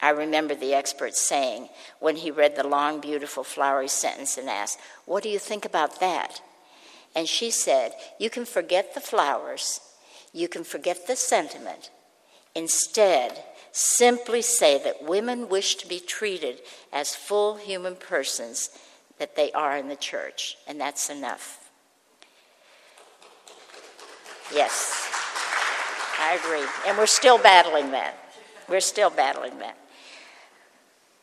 I 0.00 0.10
remember 0.10 0.54
the 0.54 0.74
expert 0.74 1.14
saying 1.14 1.68
when 2.00 2.16
he 2.16 2.30
read 2.30 2.56
the 2.56 2.66
long, 2.66 3.00
beautiful, 3.00 3.44
flowery 3.44 3.88
sentence 3.88 4.36
and 4.36 4.48
asked, 4.48 4.78
What 5.06 5.22
do 5.22 5.28
you 5.28 5.38
think 5.38 5.64
about 5.64 6.00
that? 6.00 6.42
And 7.14 7.26
she 7.26 7.50
said, 7.50 7.92
You 8.18 8.28
can 8.28 8.44
forget 8.44 8.94
the 8.94 9.00
flowers, 9.00 9.80
you 10.36 10.48
can 10.48 10.64
forget 10.64 11.06
the 11.06 11.16
sentiment. 11.16 11.90
Instead, 12.54 13.42
simply 13.72 14.42
say 14.42 14.78
that 14.82 15.02
women 15.02 15.48
wish 15.48 15.76
to 15.76 15.88
be 15.88 15.98
treated 15.98 16.60
as 16.92 17.14
full 17.14 17.56
human 17.56 17.96
persons 17.96 18.70
that 19.18 19.34
they 19.34 19.50
are 19.52 19.76
in 19.78 19.88
the 19.88 19.96
church, 19.96 20.56
and 20.66 20.78
that's 20.78 21.08
enough. 21.08 21.70
Yes. 24.52 25.10
I 26.18 26.34
agree. 26.34 26.66
And 26.86 26.98
we're 26.98 27.06
still 27.06 27.38
battling 27.38 27.90
that. 27.92 28.14
We're 28.68 28.80
still 28.80 29.10
battling 29.10 29.58
that. 29.58 29.78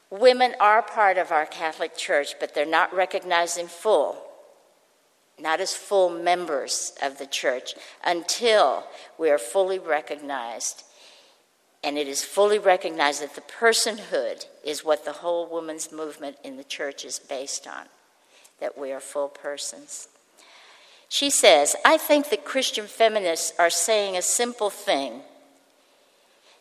Women 0.10 0.56
are 0.60 0.82
part 0.82 1.18
of 1.18 1.32
our 1.32 1.46
Catholic 1.46 1.96
Church, 1.96 2.36
but 2.40 2.54
they're 2.54 2.66
not 2.66 2.94
recognized 2.94 3.58
in 3.58 3.68
full, 3.68 4.18
not 5.40 5.60
as 5.60 5.74
full 5.76 6.10
members 6.10 6.94
of 7.02 7.18
the 7.18 7.26
church, 7.26 7.74
until 8.04 8.86
we 9.18 9.30
are 9.30 9.38
fully 9.38 9.80
recognized 9.80 10.84
and 11.84 11.98
it 11.98 12.08
is 12.08 12.24
fully 12.24 12.60
recognized 12.60 13.22
that 13.22 13.36
the 13.36 13.42
personhood 13.42 14.46
is 14.64 14.86
what 14.86 15.04
the 15.04 15.12
whole 15.12 15.46
women's 15.46 15.92
movement 15.92 16.38
in 16.44 16.56
the 16.56 16.64
church 16.64 17.04
is 17.04 17.20
based 17.20 17.68
on, 17.68 17.88
that 18.62 18.78
we 18.78 18.92
are 18.94 19.02
full 19.02 19.28
persons. 19.28 20.08
She 21.10 21.30
says, 21.30 21.76
I 21.84 21.98
think 21.98 22.30
that 22.30 22.46
Christian 22.46 22.88
feminists 22.88 23.52
are 23.60 23.70
saying 23.70 24.16
a 24.16 24.22
simple 24.22 24.70
thing. 24.70 25.22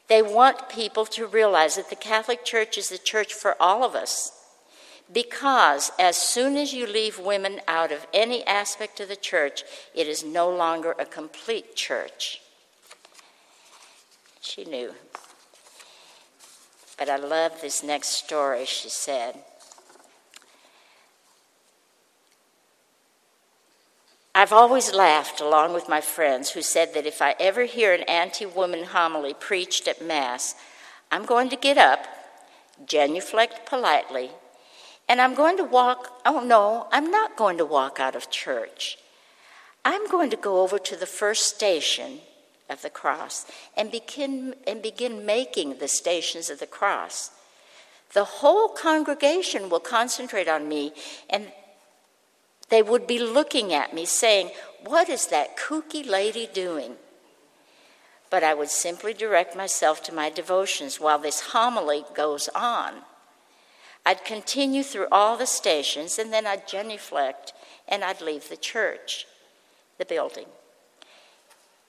They 0.08 0.22
want 0.22 0.68
people 0.68 1.06
to 1.06 1.26
realize 1.26 1.76
that 1.76 1.88
the 1.88 1.96
Catholic 1.96 2.44
Church 2.44 2.76
is 2.76 2.88
the 2.88 2.98
church 2.98 3.32
for 3.32 3.56
all 3.60 3.84
of 3.84 3.94
us. 3.94 4.32
Because 5.12 5.92
as 5.98 6.16
soon 6.16 6.56
as 6.56 6.72
you 6.72 6.86
leave 6.86 7.18
women 7.18 7.60
out 7.68 7.92
of 7.92 8.06
any 8.14 8.46
aspect 8.46 8.98
of 9.00 9.08
the 9.08 9.16
church, 9.16 9.62
it 9.94 10.06
is 10.06 10.24
no 10.24 10.48
longer 10.48 10.94
a 10.98 11.04
complete 11.04 11.76
church. 11.76 12.40
She 14.40 14.64
knew. 14.64 14.94
But 16.98 17.08
I 17.08 17.16
love 17.16 17.60
this 17.60 17.82
next 17.82 18.08
story, 18.08 18.64
she 18.64 18.88
said. 18.88 19.36
I've 24.34 24.52
always 24.52 24.94
laughed 24.94 25.42
along 25.42 25.74
with 25.74 25.90
my 25.90 26.00
friends 26.00 26.50
who 26.50 26.62
said 26.62 26.94
that 26.94 27.04
if 27.04 27.20
I 27.20 27.34
ever 27.38 27.64
hear 27.64 27.92
an 27.92 28.02
anti 28.04 28.46
woman 28.46 28.84
homily 28.84 29.34
preached 29.34 29.86
at 29.86 30.02
Mass, 30.02 30.54
I'm 31.10 31.26
going 31.26 31.50
to 31.50 31.56
get 31.56 31.76
up, 31.76 32.06
genuflect 32.86 33.66
politely, 33.68 34.30
and 35.08 35.20
I'm 35.20 35.34
going 35.34 35.56
to 35.58 35.64
walk. 35.64 36.20
Oh, 36.24 36.40
no, 36.40 36.88
I'm 36.92 37.10
not 37.10 37.36
going 37.36 37.58
to 37.58 37.64
walk 37.64 38.00
out 38.00 38.16
of 38.16 38.30
church. 38.30 38.98
I'm 39.84 40.08
going 40.08 40.30
to 40.30 40.36
go 40.36 40.62
over 40.62 40.78
to 40.78 40.96
the 40.96 41.06
first 41.06 41.46
station 41.46 42.20
of 42.70 42.82
the 42.82 42.90
cross 42.90 43.46
and 43.76 43.90
begin, 43.90 44.54
and 44.66 44.80
begin 44.82 45.26
making 45.26 45.78
the 45.78 45.88
stations 45.88 46.50
of 46.50 46.60
the 46.60 46.66
cross. 46.66 47.30
The 48.14 48.24
whole 48.24 48.68
congregation 48.68 49.68
will 49.68 49.80
concentrate 49.80 50.48
on 50.48 50.68
me 50.68 50.92
and 51.30 51.50
they 52.68 52.82
would 52.82 53.06
be 53.06 53.18
looking 53.18 53.72
at 53.72 53.92
me 53.92 54.06
saying, 54.06 54.50
What 54.86 55.08
is 55.08 55.26
that 55.26 55.58
kooky 55.58 56.06
lady 56.06 56.48
doing? 56.52 56.96
But 58.30 58.42
I 58.42 58.54
would 58.54 58.70
simply 58.70 59.12
direct 59.12 59.54
myself 59.54 60.02
to 60.04 60.14
my 60.14 60.30
devotions 60.30 60.98
while 60.98 61.18
this 61.18 61.40
homily 61.52 62.04
goes 62.14 62.48
on. 62.54 63.02
I'd 64.04 64.24
continue 64.24 64.82
through 64.82 65.06
all 65.12 65.36
the 65.36 65.46
stations 65.46 66.18
and 66.18 66.32
then 66.32 66.46
I'd 66.46 66.66
genuflect 66.66 67.52
and 67.88 68.02
I'd 68.02 68.20
leave 68.20 68.48
the 68.48 68.56
church, 68.56 69.26
the 69.98 70.04
building. 70.04 70.46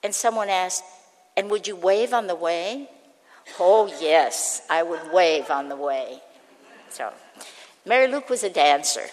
And 0.03 0.13
someone 0.13 0.50
asked, 0.50 0.84
And 1.36 1.50
would 1.50 1.67
you 1.67 1.75
wave 1.75 2.13
on 2.13 2.27
the 2.27 2.36
way? 2.36 2.89
Oh, 3.60 3.91
yes, 4.00 4.62
I 4.70 4.84
would 4.84 5.12
wave 5.12 5.50
on 5.50 5.70
the 5.70 5.75
way. 5.75 6.22
So, 6.89 7.12
Mary 7.86 8.08
Luke 8.08 8.29
was 8.29 8.43
a 8.43 8.50
dancer. 8.50 9.05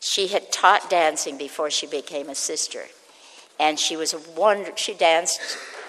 She 0.00 0.28
had 0.28 0.52
taught 0.52 0.90
dancing 0.90 1.38
before 1.38 1.70
she 1.70 1.86
became 1.86 2.28
a 2.28 2.34
sister. 2.34 2.84
And 3.58 3.78
she 3.78 3.96
was 3.96 4.12
a 4.12 4.18
wonder. 4.36 4.72
She 4.76 4.94
danced 4.94 5.40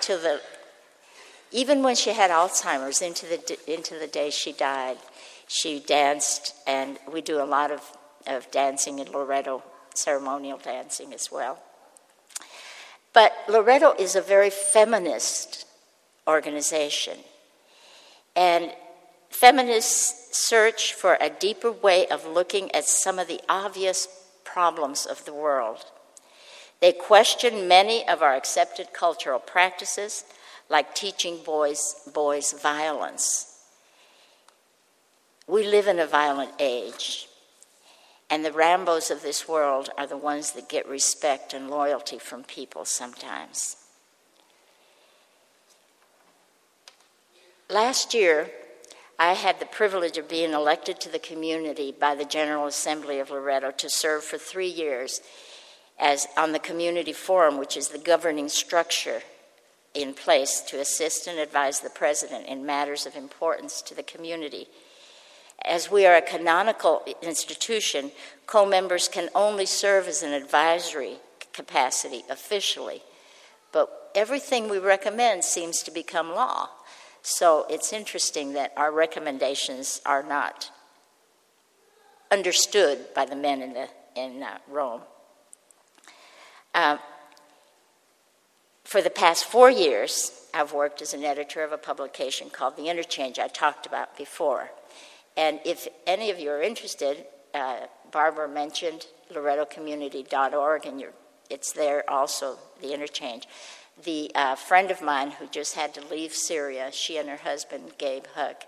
till 0.02 0.20
the, 0.20 0.42
even 1.52 1.84
when 1.84 1.96
she 1.96 2.12
had 2.12 2.32
Alzheimer's, 2.32 3.02
into 3.02 3.26
the, 3.26 3.58
into 3.72 3.98
the 3.98 4.08
day 4.08 4.30
she 4.30 4.52
died, 4.52 4.98
she 5.48 5.80
danced. 5.80 6.56
And 6.68 6.98
we 7.12 7.22
do 7.22 7.42
a 7.42 7.46
lot 7.46 7.72
of, 7.72 7.82
of 8.28 8.50
dancing 8.52 9.00
in 9.00 9.12
Loretto, 9.12 9.64
ceremonial 9.94 10.58
dancing 10.58 11.14
as 11.14 11.32
well. 11.32 11.60
But 13.14 13.34
Loretto 13.48 13.94
is 13.98 14.16
a 14.16 14.22
very 14.22 14.50
feminist 14.50 15.66
organization. 16.28 17.18
And 18.36 18.74
feminists 19.30 20.38
search 20.38 20.94
for 20.94 21.18
a 21.22 21.30
deeper 21.30 21.72
way 21.72 22.08
of 22.08 22.26
looking 22.26 22.74
at 22.76 22.86
some 22.86 23.20
of 23.20 23.28
the 23.28 23.40
obvious 23.48 24.08
problems 24.44 25.06
of 25.06 25.24
the 25.26 25.34
world. 25.34 25.86
They 26.82 26.92
question 26.92 27.68
many 27.68 28.08
of 28.08 28.22
our 28.22 28.36
accepted 28.36 28.92
cultural 28.94 29.40
practices, 29.40 30.26
like 30.70 30.94
teaching 30.94 31.40
boys, 31.44 31.96
boys 32.14 32.54
violence. 32.54 33.55
We 35.48 35.64
live 35.68 35.88
in 35.88 36.00
a 36.00 36.08
violent 36.08 36.54
age, 36.60 37.28
and 38.30 38.44
the 38.44 38.52
Rambos 38.52 39.12
of 39.12 39.22
this 39.22 39.48
world 39.48 39.90
are 39.98 40.08
the 40.08 40.18
ones 40.18 40.54
that 40.54 40.70
get 40.70 40.88
respect 40.88 41.54
and 41.54 41.70
loyalty 41.70 42.18
from 42.18 42.44
people 42.44 42.84
sometimes. 42.84 43.78
Last 47.70 48.14
year, 48.14 48.50
I 49.18 49.34
had 49.34 49.60
the 49.60 49.66
privilege 49.66 50.18
of 50.18 50.28
being 50.28 50.52
elected 50.52 51.00
to 51.02 51.10
the 51.10 51.20
community 51.20 51.92
by 51.92 52.16
the 52.16 52.26
General 52.26 52.66
Assembly 52.66 53.20
of 53.20 53.30
Loretto 53.30 53.72
to 53.72 53.90
serve 53.90 54.24
for 54.24 54.38
three 54.38 54.68
years 54.68 55.22
as 55.98 56.28
on 56.36 56.52
the 56.52 56.60
community 56.60 57.14
forum, 57.14 57.58
which 57.58 57.78
is 57.78 57.90
the 57.90 57.98
governing 57.98 58.50
structure 58.50 59.22
in 59.94 60.14
place 60.14 60.60
to 60.62 60.80
assist 60.80 61.28
and 61.28 61.40
advise 61.40 61.80
the 61.80 61.90
president 61.90 62.48
in 62.48 62.66
matters 62.66 63.06
of 63.06 63.16
importance 63.16 63.82
to 63.84 63.96
the 63.96 64.04
community. 64.04 64.68
As 65.64 65.90
we 65.90 66.06
are 66.06 66.16
a 66.16 66.22
canonical 66.22 67.04
institution, 67.22 68.12
co 68.46 68.66
members 68.66 69.08
can 69.08 69.30
only 69.34 69.66
serve 69.66 70.08
as 70.08 70.24
an 70.24 70.34
advisory 70.34 71.18
capacity 71.54 72.24
officially, 72.30 73.02
but 73.72 74.12
everything 74.14 74.70
we 74.70 74.78
recommend 74.78 75.44
seems 75.44 75.82
to 75.84 75.92
become 75.92 76.30
law. 76.30 76.70
So 77.22 77.66
it's 77.70 77.92
interesting 77.92 78.54
that 78.54 78.74
our 78.78 78.92
recommendations 78.92 80.02
are 80.06 80.22
not 80.22 80.70
understood 82.32 83.00
by 83.16 83.26
the 83.26 83.36
men 83.36 83.62
in, 83.62 83.74
the, 83.74 83.88
in 84.16 84.44
uh, 84.44 84.58
Rome. 84.70 85.02
Uh, 86.74 86.98
for 88.84 89.02
the 89.02 89.10
past 89.10 89.46
four 89.46 89.72
years, 89.72 90.48
I've 90.54 90.74
worked 90.74 91.02
as 91.02 91.14
an 91.14 91.24
editor 91.24 91.64
of 91.64 91.72
a 91.72 91.78
publication 91.78 92.50
called 92.50 92.78
The 92.78 92.90
Interchange, 92.90 93.40
I 93.40 93.48
talked 93.48 93.86
about 93.86 94.16
before. 94.18 94.70
And 95.38 95.60
if 95.66 95.88
any 96.08 96.30
of 96.30 96.40
you 96.40 96.50
are 96.52 96.62
interested, 96.62 97.26
uh, 97.54 97.88
Barbara 98.12 98.48
mentioned 98.48 99.08
LorettoCommunity.org, 99.34 100.86
and 100.86 101.04
it's 101.50 101.72
there 101.74 102.10
also, 102.10 102.58
The 102.82 102.94
Interchange 102.94 103.48
the 104.04 104.32
uh, 104.36 104.56
friend 104.56 104.92
of 104.92 105.02
mine 105.02 105.32
who 105.32 105.48
just 105.48 105.76
had 105.76 105.94
to 105.94 106.06
leave 106.08 106.34
Syria, 106.34 106.90
she 106.92 107.18
and 107.18 107.30
her 107.30 107.38
husband, 107.38 107.94
Gabe 107.98 108.26
Huck, 108.36 108.64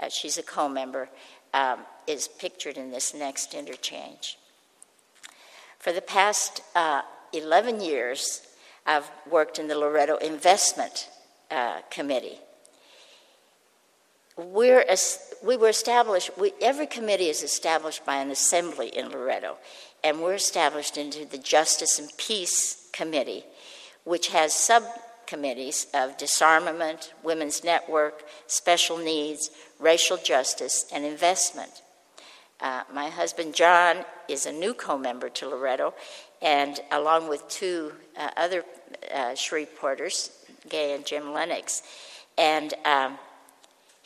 uh, 0.00 0.08
she's 0.08 0.38
a 0.38 0.42
co 0.42 0.68
member, 0.68 1.08
um, 1.54 1.80
is 2.06 2.28
pictured 2.28 2.76
in 2.76 2.90
this 2.90 3.14
next 3.14 3.54
interchange. 3.54 4.38
For 5.78 5.92
the 5.92 6.02
past 6.02 6.60
uh, 6.74 7.02
11 7.32 7.80
years, 7.80 8.42
I've 8.84 9.10
worked 9.30 9.58
in 9.58 9.68
the 9.68 9.78
Loretto 9.78 10.16
Investment 10.16 11.08
uh, 11.50 11.80
Committee. 11.90 12.38
We're, 14.38 14.84
we 15.42 15.56
were 15.58 15.68
established, 15.68 16.30
we, 16.38 16.52
every 16.62 16.86
committee 16.86 17.28
is 17.28 17.42
established 17.42 18.06
by 18.06 18.16
an 18.16 18.30
assembly 18.30 18.88
in 18.88 19.10
Loretto, 19.10 19.58
and 20.02 20.22
we're 20.22 20.34
established 20.34 20.96
into 20.96 21.26
the 21.26 21.38
Justice 21.38 21.98
and 21.98 22.08
Peace 22.16 22.88
Committee 22.92 23.44
which 24.08 24.28
has 24.28 24.54
subcommittees 24.54 25.86
of 25.92 26.16
disarmament, 26.16 27.12
women's 27.22 27.62
network, 27.62 28.24
special 28.46 28.96
needs, 28.96 29.50
racial 29.78 30.16
justice, 30.16 30.86
and 30.90 31.04
investment. 31.04 31.82
Uh, 32.58 32.84
my 32.90 33.10
husband 33.10 33.54
John 33.54 34.06
is 34.26 34.46
a 34.46 34.52
new 34.52 34.72
co 34.72 34.96
member 34.96 35.28
to 35.28 35.48
Loretto, 35.50 35.92
and 36.40 36.80
along 36.90 37.28
with 37.28 37.46
two 37.48 37.92
uh, 38.16 38.30
other 38.38 38.64
uh, 39.14 39.32
Shreveporters, 39.32 40.30
Gay 40.70 40.94
and 40.94 41.04
Jim 41.04 41.34
Lennox, 41.34 41.82
and 42.38 42.72
um, 42.86 43.18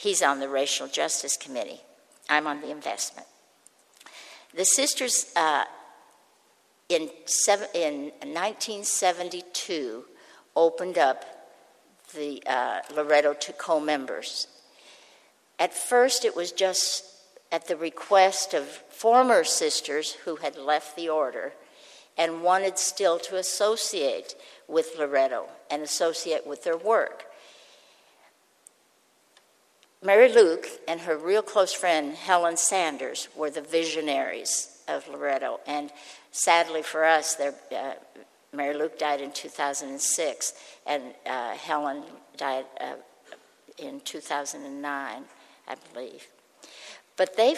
he's 0.03 0.21
on 0.21 0.41
the 0.41 0.49
Racial 0.49 0.89
Justice 0.89 1.37
Committee. 1.37 1.81
I'm 2.29 2.47
on 2.47 2.61
the 2.61 2.71
investment. 2.71 3.27
The 4.55 4.65
sisters 4.65 5.33
uh, 5.37 5.65
in, 6.89 7.09
seven, 7.25 7.69
in 7.73 8.11
1972 8.21 10.05
opened 10.57 10.99
up 10.99 11.25
the 12.15 12.43
uh, 12.47 12.81
Loretto 12.95 13.33
to 13.33 13.53
co 13.53 13.81
members. 13.81 14.49
At 15.59 15.73
first, 15.73 16.25
it 16.25 16.35
was 16.35 16.51
just 16.53 17.05
at 17.53 17.69
the 17.69 17.77
request 17.77 18.55
of 18.55 18.67
former 18.67 19.45
sisters 19.45 20.13
who 20.25 20.37
had 20.37 20.57
left 20.57 20.97
the 20.97 21.09
order 21.09 21.53
and 22.19 22.43
wanted 22.43 22.79
still 22.79 23.19
to 23.21 23.37
associate 23.37 24.35
with 24.67 24.97
Loretto 24.99 25.47
and 25.71 25.83
associate 25.83 26.47
with 26.47 26.65
their 26.65 26.77
work. 26.77 27.32
Mary 30.05 30.33
Luke 30.33 30.67
and 30.89 31.01
her 31.03 31.17
real 31.17 31.43
close 31.43 31.73
friend 31.73 32.15
Helen 32.15 32.57
Sanders 32.57 33.29
were 33.37 33.51
the 33.51 33.61
visionaries 33.61 34.81
of 34.89 35.07
Loretto, 35.09 35.61
and 35.65 35.93
sadly 36.33 36.83
for 36.83 37.05
us, 37.05 37.39
uh, 37.39 37.53
Mary 38.53 38.77
Luke 38.77 38.99
died 38.99 39.21
in 39.21 39.31
2006, 39.31 40.55
and 40.87 41.03
uh, 41.25 41.53
Helen 41.53 42.03
died 42.37 42.65
uh, 42.81 42.95
in 43.79 44.01
2009, 44.01 45.23
I 45.69 45.75
believe. 45.93 46.27
But 47.17 47.37
they 47.37 47.57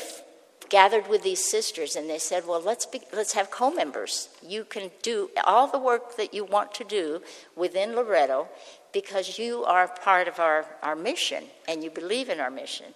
gathered 0.68 1.08
with 1.08 1.22
these 1.22 1.44
sisters 1.50 1.96
and 1.96 2.08
they 2.08 2.18
said, 2.18 2.46
Well, 2.46 2.60
let's, 2.60 2.86
be, 2.86 3.00
let's 3.12 3.32
have 3.32 3.50
co 3.50 3.70
members. 3.70 4.28
You 4.46 4.64
can 4.64 4.90
do 5.02 5.30
all 5.44 5.66
the 5.66 5.78
work 5.78 6.16
that 6.16 6.34
you 6.34 6.44
want 6.44 6.74
to 6.74 6.84
do 6.84 7.22
within 7.56 7.94
Loretto 7.94 8.48
because 8.94 9.38
you 9.38 9.64
are 9.64 9.88
part 9.88 10.26
of 10.26 10.38
our, 10.38 10.64
our 10.82 10.96
mission 10.96 11.44
and 11.68 11.84
you 11.84 11.90
believe 11.90 12.30
in 12.30 12.40
our 12.40 12.50
mission. 12.50 12.86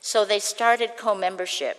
So 0.00 0.24
they 0.24 0.38
started 0.38 0.92
co 0.96 1.14
membership. 1.14 1.76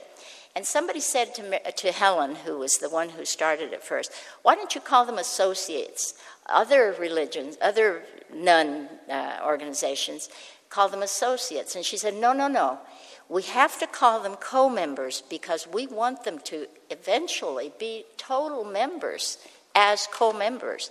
And 0.55 0.65
somebody 0.65 0.99
said 0.99 1.33
to, 1.35 1.71
to 1.71 1.91
Helen, 1.91 2.35
who 2.35 2.59
was 2.59 2.77
the 2.77 2.89
one 2.89 3.09
who 3.09 3.25
started 3.25 3.71
it 3.71 3.83
first, 3.83 4.11
why 4.41 4.55
don't 4.55 4.75
you 4.75 4.81
call 4.81 5.05
them 5.05 5.17
associates? 5.17 6.15
Other 6.47 6.95
religions, 6.99 7.57
other 7.61 8.03
nun 8.33 8.89
uh, 9.09 9.39
organizations 9.45 10.29
call 10.69 10.89
them 10.89 11.01
associates. 11.01 11.75
And 11.75 11.83
she 11.83 11.97
said, 11.97 12.15
no, 12.15 12.33
no, 12.33 12.47
no. 12.47 12.79
We 13.27 13.43
have 13.43 13.79
to 13.79 13.87
call 13.87 14.21
them 14.21 14.35
co 14.35 14.69
members 14.69 15.23
because 15.29 15.67
we 15.67 15.87
want 15.87 16.23
them 16.23 16.39
to 16.45 16.67
eventually 16.89 17.71
be 17.79 18.05
total 18.17 18.63
members 18.63 19.37
as 19.75 20.07
co 20.11 20.33
members. 20.33 20.89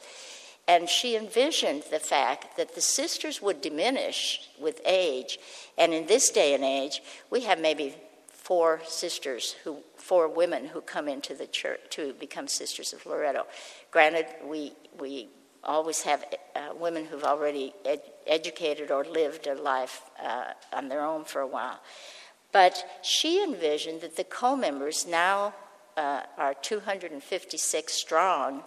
And 0.69 0.89
she 0.89 1.17
envisioned 1.17 1.85
the 1.91 1.99
fact 1.99 2.59
that 2.59 2.75
the 2.75 2.83
sisters 2.83 3.41
would 3.41 3.63
diminish 3.63 4.49
with 4.61 4.83
age. 4.85 5.39
And 5.79 5.95
in 5.95 6.07
this 6.07 6.31
day 6.31 6.55
and 6.55 6.63
age, 6.63 7.03
we 7.31 7.41
have 7.41 7.59
maybe 7.59 7.97
four 8.27 8.81
sisters 8.87 9.57
who 9.65 9.79
four 9.97 10.29
women 10.29 10.67
who 10.67 10.81
come 10.81 11.09
into 11.09 11.35
the 11.35 11.47
church 11.47 11.81
to 11.91 12.13
become 12.15 12.49
sisters 12.49 12.93
of 12.93 13.05
Loretto. 13.07 13.47
Granted, 13.91 14.27
we 14.45 14.73
we 14.99 15.29
always 15.65 16.03
have 16.03 16.25
uh, 16.55 16.69
women 16.75 17.05
who've 17.05 17.25
already 17.25 17.75
ed- 17.85 18.13
educated 18.27 18.91
or 18.91 19.05
lived 19.05 19.47
a 19.47 19.55
life 19.55 20.03
uh, 20.23 20.53
on 20.73 20.89
their 20.89 21.03
own 21.03 21.25
for 21.25 21.41
a 21.41 21.47
while. 21.47 21.81
But 22.53 22.85
she 23.03 23.43
envisioned 23.43 24.01
that 24.03 24.17
the 24.17 24.25
co 24.25 24.57
members 24.57 25.07
now 25.07 25.55
uh, 25.97 26.23
are 26.37 26.55
256 26.55 27.93
strong 27.93 28.65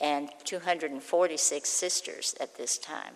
and 0.00 0.28
246 0.44 1.68
sisters 1.68 2.34
at 2.40 2.56
this 2.56 2.78
time. 2.78 3.14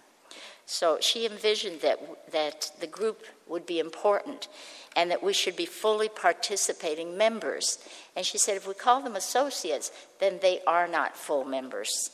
So 0.67 0.99
she 1.01 1.25
envisioned 1.25 1.81
that, 1.81 1.99
that 2.31 2.71
the 2.81 2.87
group 2.87 3.25
would 3.47 3.65
be 3.65 3.79
important 3.79 4.49
and 4.95 5.11
that 5.11 5.23
we 5.23 5.33
should 5.33 5.57
be 5.57 5.65
fully 5.65 6.09
participating 6.09 7.17
members. 7.17 7.79
And 8.15 8.27
she 8.27 8.37
said, 8.37 8.57
if 8.57 8.69
we 8.69 8.75
call 8.75 9.01
them 9.01 9.17
associates, 9.17 9.91
then 10.21 10.39
they 10.43 10.61
are 10.67 10.87
not 10.87 11.17
full 11.17 11.45
members. 11.45 12.11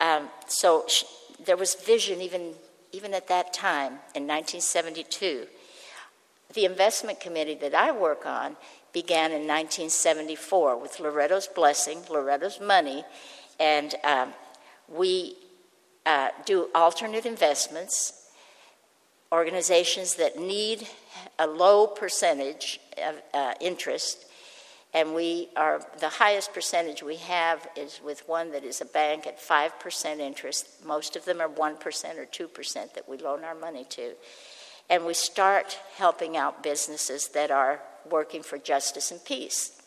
Um, 0.00 0.28
so 0.48 0.84
she, 0.88 1.06
there 1.44 1.56
was 1.56 1.74
vision 1.74 2.20
even, 2.20 2.54
even 2.92 3.14
at 3.14 3.28
that 3.28 3.52
time 3.52 4.00
in 4.14 4.26
1972 4.26 5.46
the 6.54 6.64
investment 6.64 7.20
committee 7.20 7.54
that 7.56 7.74
I 7.74 7.90
work 7.90 8.26
on 8.26 8.56
began 8.92 9.32
in 9.32 9.46
1974 9.46 10.76
with 10.78 11.00
Loretto's 11.00 11.48
blessing, 11.48 12.02
Loretto's 12.08 12.60
money, 12.60 13.04
and 13.58 13.94
um, 14.04 14.32
we 14.88 15.36
uh, 16.06 16.28
do 16.44 16.68
alternate 16.74 17.26
investments, 17.26 18.28
organizations 19.32 20.14
that 20.16 20.38
need 20.38 20.88
a 21.38 21.46
low 21.46 21.86
percentage 21.86 22.80
of 23.02 23.20
uh, 23.32 23.54
interest. 23.60 24.26
And 24.92 25.14
we 25.14 25.48
are 25.56 25.80
the 25.98 26.08
highest 26.08 26.52
percentage 26.54 27.02
we 27.02 27.16
have 27.16 27.66
is 27.76 28.00
with 28.04 28.28
one 28.28 28.52
that 28.52 28.62
is 28.62 28.80
a 28.80 28.84
bank 28.84 29.26
at 29.26 29.40
5% 29.40 30.18
interest. 30.20 30.68
Most 30.84 31.16
of 31.16 31.24
them 31.24 31.40
are 31.40 31.48
1% 31.48 31.84
or 32.16 32.26
2% 32.26 32.94
that 32.94 33.08
we 33.08 33.16
loan 33.16 33.42
our 33.42 33.56
money 33.56 33.84
to 33.90 34.12
and 34.90 35.04
we 35.04 35.14
start 35.14 35.78
helping 35.96 36.36
out 36.36 36.62
businesses 36.62 37.28
that 37.28 37.50
are 37.50 37.80
working 38.10 38.42
for 38.42 38.58
justice 38.58 39.10
and 39.10 39.24
peace. 39.24 39.80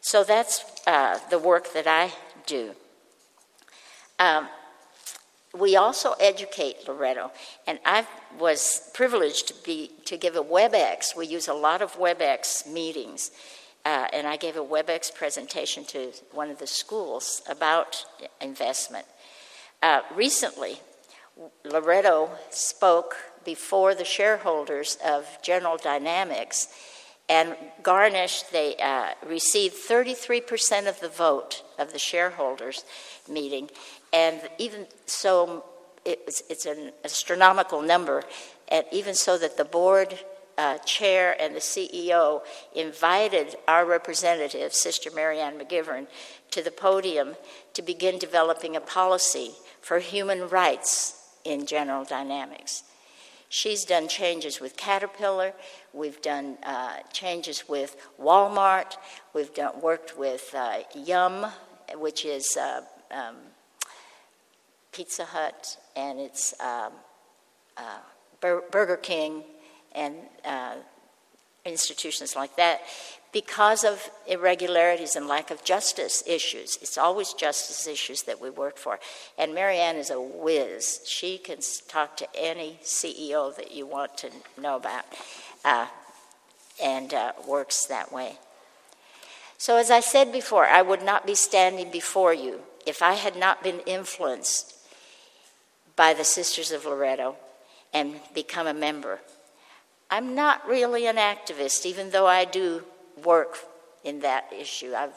So 0.00 0.24
that's 0.24 0.64
uh, 0.86 1.18
the 1.30 1.38
work 1.38 1.72
that 1.74 1.86
I 1.86 2.12
do. 2.46 2.72
Um, 4.22 4.48
we 5.52 5.74
also 5.74 6.12
educate 6.20 6.86
Loretto, 6.86 7.32
and 7.66 7.80
I 7.84 8.06
was 8.38 8.88
privileged 8.94 9.48
to 9.48 9.54
be 9.64 9.90
to 10.04 10.16
give 10.16 10.36
a 10.36 10.44
WebEx. 10.44 11.16
We 11.16 11.26
use 11.26 11.48
a 11.48 11.54
lot 11.54 11.82
of 11.82 11.94
WebEx 11.98 12.68
meetings, 12.68 13.32
uh, 13.84 14.06
and 14.12 14.28
I 14.28 14.36
gave 14.36 14.56
a 14.56 14.64
WebEx 14.64 15.12
presentation 15.12 15.84
to 15.86 16.12
one 16.30 16.50
of 16.50 16.60
the 16.60 16.68
schools 16.68 17.42
about 17.50 18.04
investment. 18.40 19.06
Uh, 19.82 20.02
recently, 20.14 20.78
Loretto 21.64 22.30
spoke 22.50 23.16
before 23.44 23.96
the 23.96 24.04
shareholders 24.04 24.98
of 25.04 25.26
General 25.42 25.78
Dynamics 25.78 26.68
and 27.28 27.56
garnished, 27.82 28.52
they 28.52 28.76
uh, 28.76 29.10
received 29.26 29.74
33% 29.74 30.86
of 30.86 31.00
the 31.00 31.08
vote 31.08 31.62
of 31.78 31.92
the 31.92 31.98
shareholders 31.98 32.84
meeting. 33.26 33.70
And 34.12 34.40
even 34.58 34.86
so, 35.06 35.64
it's, 36.04 36.42
it's 36.50 36.66
an 36.66 36.92
astronomical 37.04 37.80
number. 37.82 38.24
And 38.68 38.84
even 38.92 39.14
so, 39.14 39.38
that 39.38 39.56
the 39.56 39.64
board 39.64 40.18
uh, 40.58 40.78
chair 40.78 41.34
and 41.40 41.54
the 41.54 41.60
CEO 41.60 42.42
invited 42.74 43.56
our 43.66 43.86
representative, 43.86 44.74
Sister 44.74 45.10
Marianne 45.10 45.58
McGivern, 45.58 46.06
to 46.50 46.62
the 46.62 46.70
podium 46.70 47.36
to 47.74 47.82
begin 47.82 48.18
developing 48.18 48.76
a 48.76 48.80
policy 48.80 49.52
for 49.80 49.98
human 49.98 50.48
rights 50.48 51.20
in 51.44 51.66
General 51.66 52.04
Dynamics. 52.04 52.84
She's 53.48 53.84
done 53.84 54.08
changes 54.08 54.60
with 54.60 54.76
Caterpillar. 54.76 55.52
We've 55.92 56.22
done 56.22 56.56
uh, 56.62 57.00
changes 57.12 57.68
with 57.68 57.96
Walmart. 58.18 58.96
We've 59.34 59.52
done, 59.52 59.80
worked 59.82 60.16
with 60.18 60.54
uh, 60.54 60.78
Yum, 60.94 61.46
which 61.96 62.24
is 62.24 62.56
uh, 62.56 62.80
um, 63.10 63.36
Pizza 64.92 65.24
Hut, 65.24 65.76
and 65.96 66.20
it's 66.20 66.54
um, 66.60 66.92
uh, 67.76 67.98
Burger 68.40 68.96
King, 68.96 69.42
and 69.94 70.14
uh, 70.44 70.74
institutions 71.64 72.36
like 72.36 72.56
that 72.56 72.80
because 73.32 73.82
of 73.82 74.10
irregularities 74.26 75.16
and 75.16 75.26
lack 75.26 75.50
of 75.50 75.64
justice 75.64 76.22
issues. 76.26 76.78
It's 76.82 76.98
always 76.98 77.32
justice 77.32 77.86
issues 77.86 78.22
that 78.24 78.40
we 78.40 78.50
work 78.50 78.76
for. 78.76 78.98
And 79.38 79.54
Marianne 79.54 79.96
is 79.96 80.10
a 80.10 80.20
whiz. 80.20 81.00
She 81.06 81.38
can 81.38 81.58
talk 81.88 82.16
to 82.18 82.28
any 82.34 82.78
CEO 82.82 83.54
that 83.56 83.72
you 83.72 83.86
want 83.86 84.18
to 84.18 84.30
know 84.60 84.76
about 84.76 85.04
uh, 85.64 85.86
and 86.82 87.14
uh, 87.14 87.32
works 87.46 87.86
that 87.86 88.12
way. 88.12 88.36
So, 89.56 89.76
as 89.76 89.90
I 89.90 90.00
said 90.00 90.32
before, 90.32 90.66
I 90.66 90.82
would 90.82 91.02
not 91.02 91.24
be 91.24 91.36
standing 91.36 91.90
before 91.90 92.34
you 92.34 92.60
if 92.84 93.00
I 93.00 93.12
had 93.12 93.36
not 93.36 93.62
been 93.62 93.80
influenced 93.86 94.74
by 95.96 96.14
the 96.14 96.24
Sisters 96.24 96.70
of 96.70 96.84
Loretto 96.84 97.36
and 97.92 98.20
become 98.34 98.66
a 98.66 98.74
member. 98.74 99.20
I'm 100.10 100.34
not 100.34 100.66
really 100.68 101.06
an 101.06 101.16
activist, 101.16 101.86
even 101.86 102.10
though 102.10 102.26
I 102.26 102.44
do 102.44 102.84
work 103.24 103.58
in 104.04 104.20
that 104.20 104.52
issue. 104.52 104.92
I've 104.94 105.14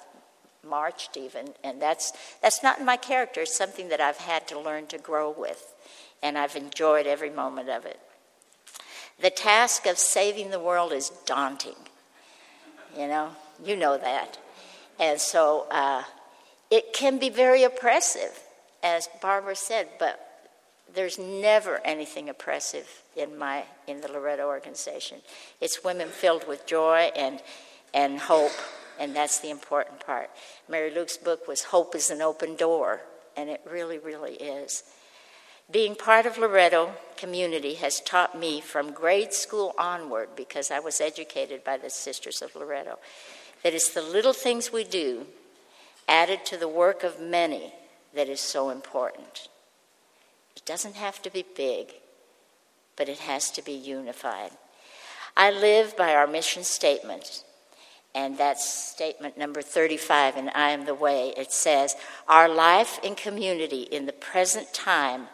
marched 0.64 1.18
even, 1.18 1.50
and 1.64 1.82
that's 1.82 2.14
that's 2.42 2.64
not 2.64 2.80
in 2.80 2.86
my 2.86 2.98
character. 2.98 3.42
It's 3.42 3.56
something 3.56 3.90
that 3.90 4.02
I've 4.02 4.18
had 4.18 4.48
to 4.50 4.60
learn 4.60 4.88
to 4.88 4.98
grow 4.98 5.30
with, 5.30 5.74
and 6.24 6.38
I've 6.38 6.56
enjoyed 6.56 7.08
every 7.08 7.30
moment 7.30 7.70
of 7.70 7.86
it. 7.86 8.00
The 9.22 9.30
task 9.30 9.86
of 9.86 9.98
saving 9.98 10.50
the 10.50 10.60
world 10.60 10.92
is 10.92 11.10
daunting. 11.26 11.76
You 12.98 13.08
know, 13.08 13.30
you 13.64 13.76
know 13.76 13.98
that, 13.98 14.38
and 15.00 15.20
so 15.20 15.68
uh, 15.72 16.04
it 16.72 16.94
can 16.94 17.18
be 17.20 17.30
very 17.30 17.64
oppressive, 17.64 18.40
as 18.82 19.10
Barbara 19.22 19.56
said. 19.56 19.90
But 20.00 20.25
there's 20.96 21.20
never 21.20 21.80
anything 21.86 22.30
oppressive 22.30 23.04
in 23.16 23.38
my 23.38 23.66
in 23.88 24.02
the 24.02 24.12
Loretto 24.12 24.48
organization. 24.48 25.20
It's 25.62 25.84
women 25.84 26.10
filled 26.10 26.48
with 26.48 26.66
joy 26.66 27.12
and 27.16 27.42
and 27.94 28.20
hope, 28.20 28.52
and 29.00 29.16
that's 29.16 29.40
the 29.40 29.50
important 29.50 30.06
part. 30.06 30.30
Mary 30.68 30.94
Luke's 30.94 31.18
book 31.18 31.48
was 31.48 31.64
Hope 31.64 31.96
is 31.96 32.10
an 32.10 32.22
Open 32.22 32.56
Door, 32.56 33.02
and 33.38 33.50
it 33.50 33.62
really, 33.70 33.98
really 34.00 34.34
is. 34.36 34.84
Being 35.72 35.96
part 35.96 36.26
of 36.26 36.38
Loretto 36.38 36.92
community 37.18 37.76
has 37.76 38.00
taught 38.00 38.38
me 38.38 38.62
from 38.62 38.92
grade 38.92 39.34
school 39.34 39.74
onward, 39.78 40.30
because 40.36 40.70
I 40.70 40.80
was 40.80 41.02
educated 41.02 41.64
by 41.64 41.78
the 41.78 41.90
Sisters 41.90 42.42
of 42.42 42.56
Loretto, 42.56 43.00
that 43.64 43.74
it's 43.74 43.92
the 43.92 44.02
little 44.04 44.34
things 44.34 44.72
we 44.72 44.84
do 44.84 45.26
added 46.08 46.46
to 46.46 46.58
the 46.58 46.68
work 46.68 47.04
of 47.04 47.20
many 47.20 47.74
that 48.14 48.30
is 48.30 48.40
so 48.40 48.70
important. 48.70 49.48
It 50.56 50.66
doesn't 50.66 50.96
have 50.96 51.22
to 51.24 51.30
be 51.30 51.46
big, 51.56 51.94
but 52.96 53.10
it 53.10 53.20
has 53.20 53.52
to 53.52 53.62
be 53.62 53.74
unified. 53.74 54.52
I 55.38 55.52
live 55.52 55.98
by 55.98 56.16
our 56.16 56.28
mission 56.28 56.64
statement 56.64 57.44
and 58.16 58.38
that's 58.38 58.68
statement 58.68 59.38
number 59.38 59.62
35 59.62 60.38
in 60.38 60.50
I 60.50 60.70
Am 60.70 60.86
the 60.86 60.96
Way. 60.96 61.34
It 61.36 61.52
says, 61.52 61.96
Our 62.30 62.48
life 62.48 62.98
in 63.04 63.14
community 63.14 63.82
in 63.82 64.06
the 64.06 64.14
present 64.14 64.74
time 64.74 65.28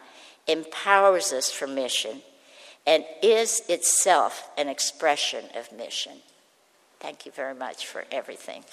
empowers 0.48 1.32
us 1.32 1.50
for 1.50 1.68
mission, 1.68 2.22
and 2.84 3.04
is 3.22 3.62
itself 3.68 4.50
an 4.58 4.68
expression 4.68 5.44
of 5.54 5.70
mission. 5.70 6.14
Thank 6.98 7.24
you 7.24 7.30
very 7.30 7.54
much 7.54 7.86
for 7.86 8.04
everything. 8.10 8.64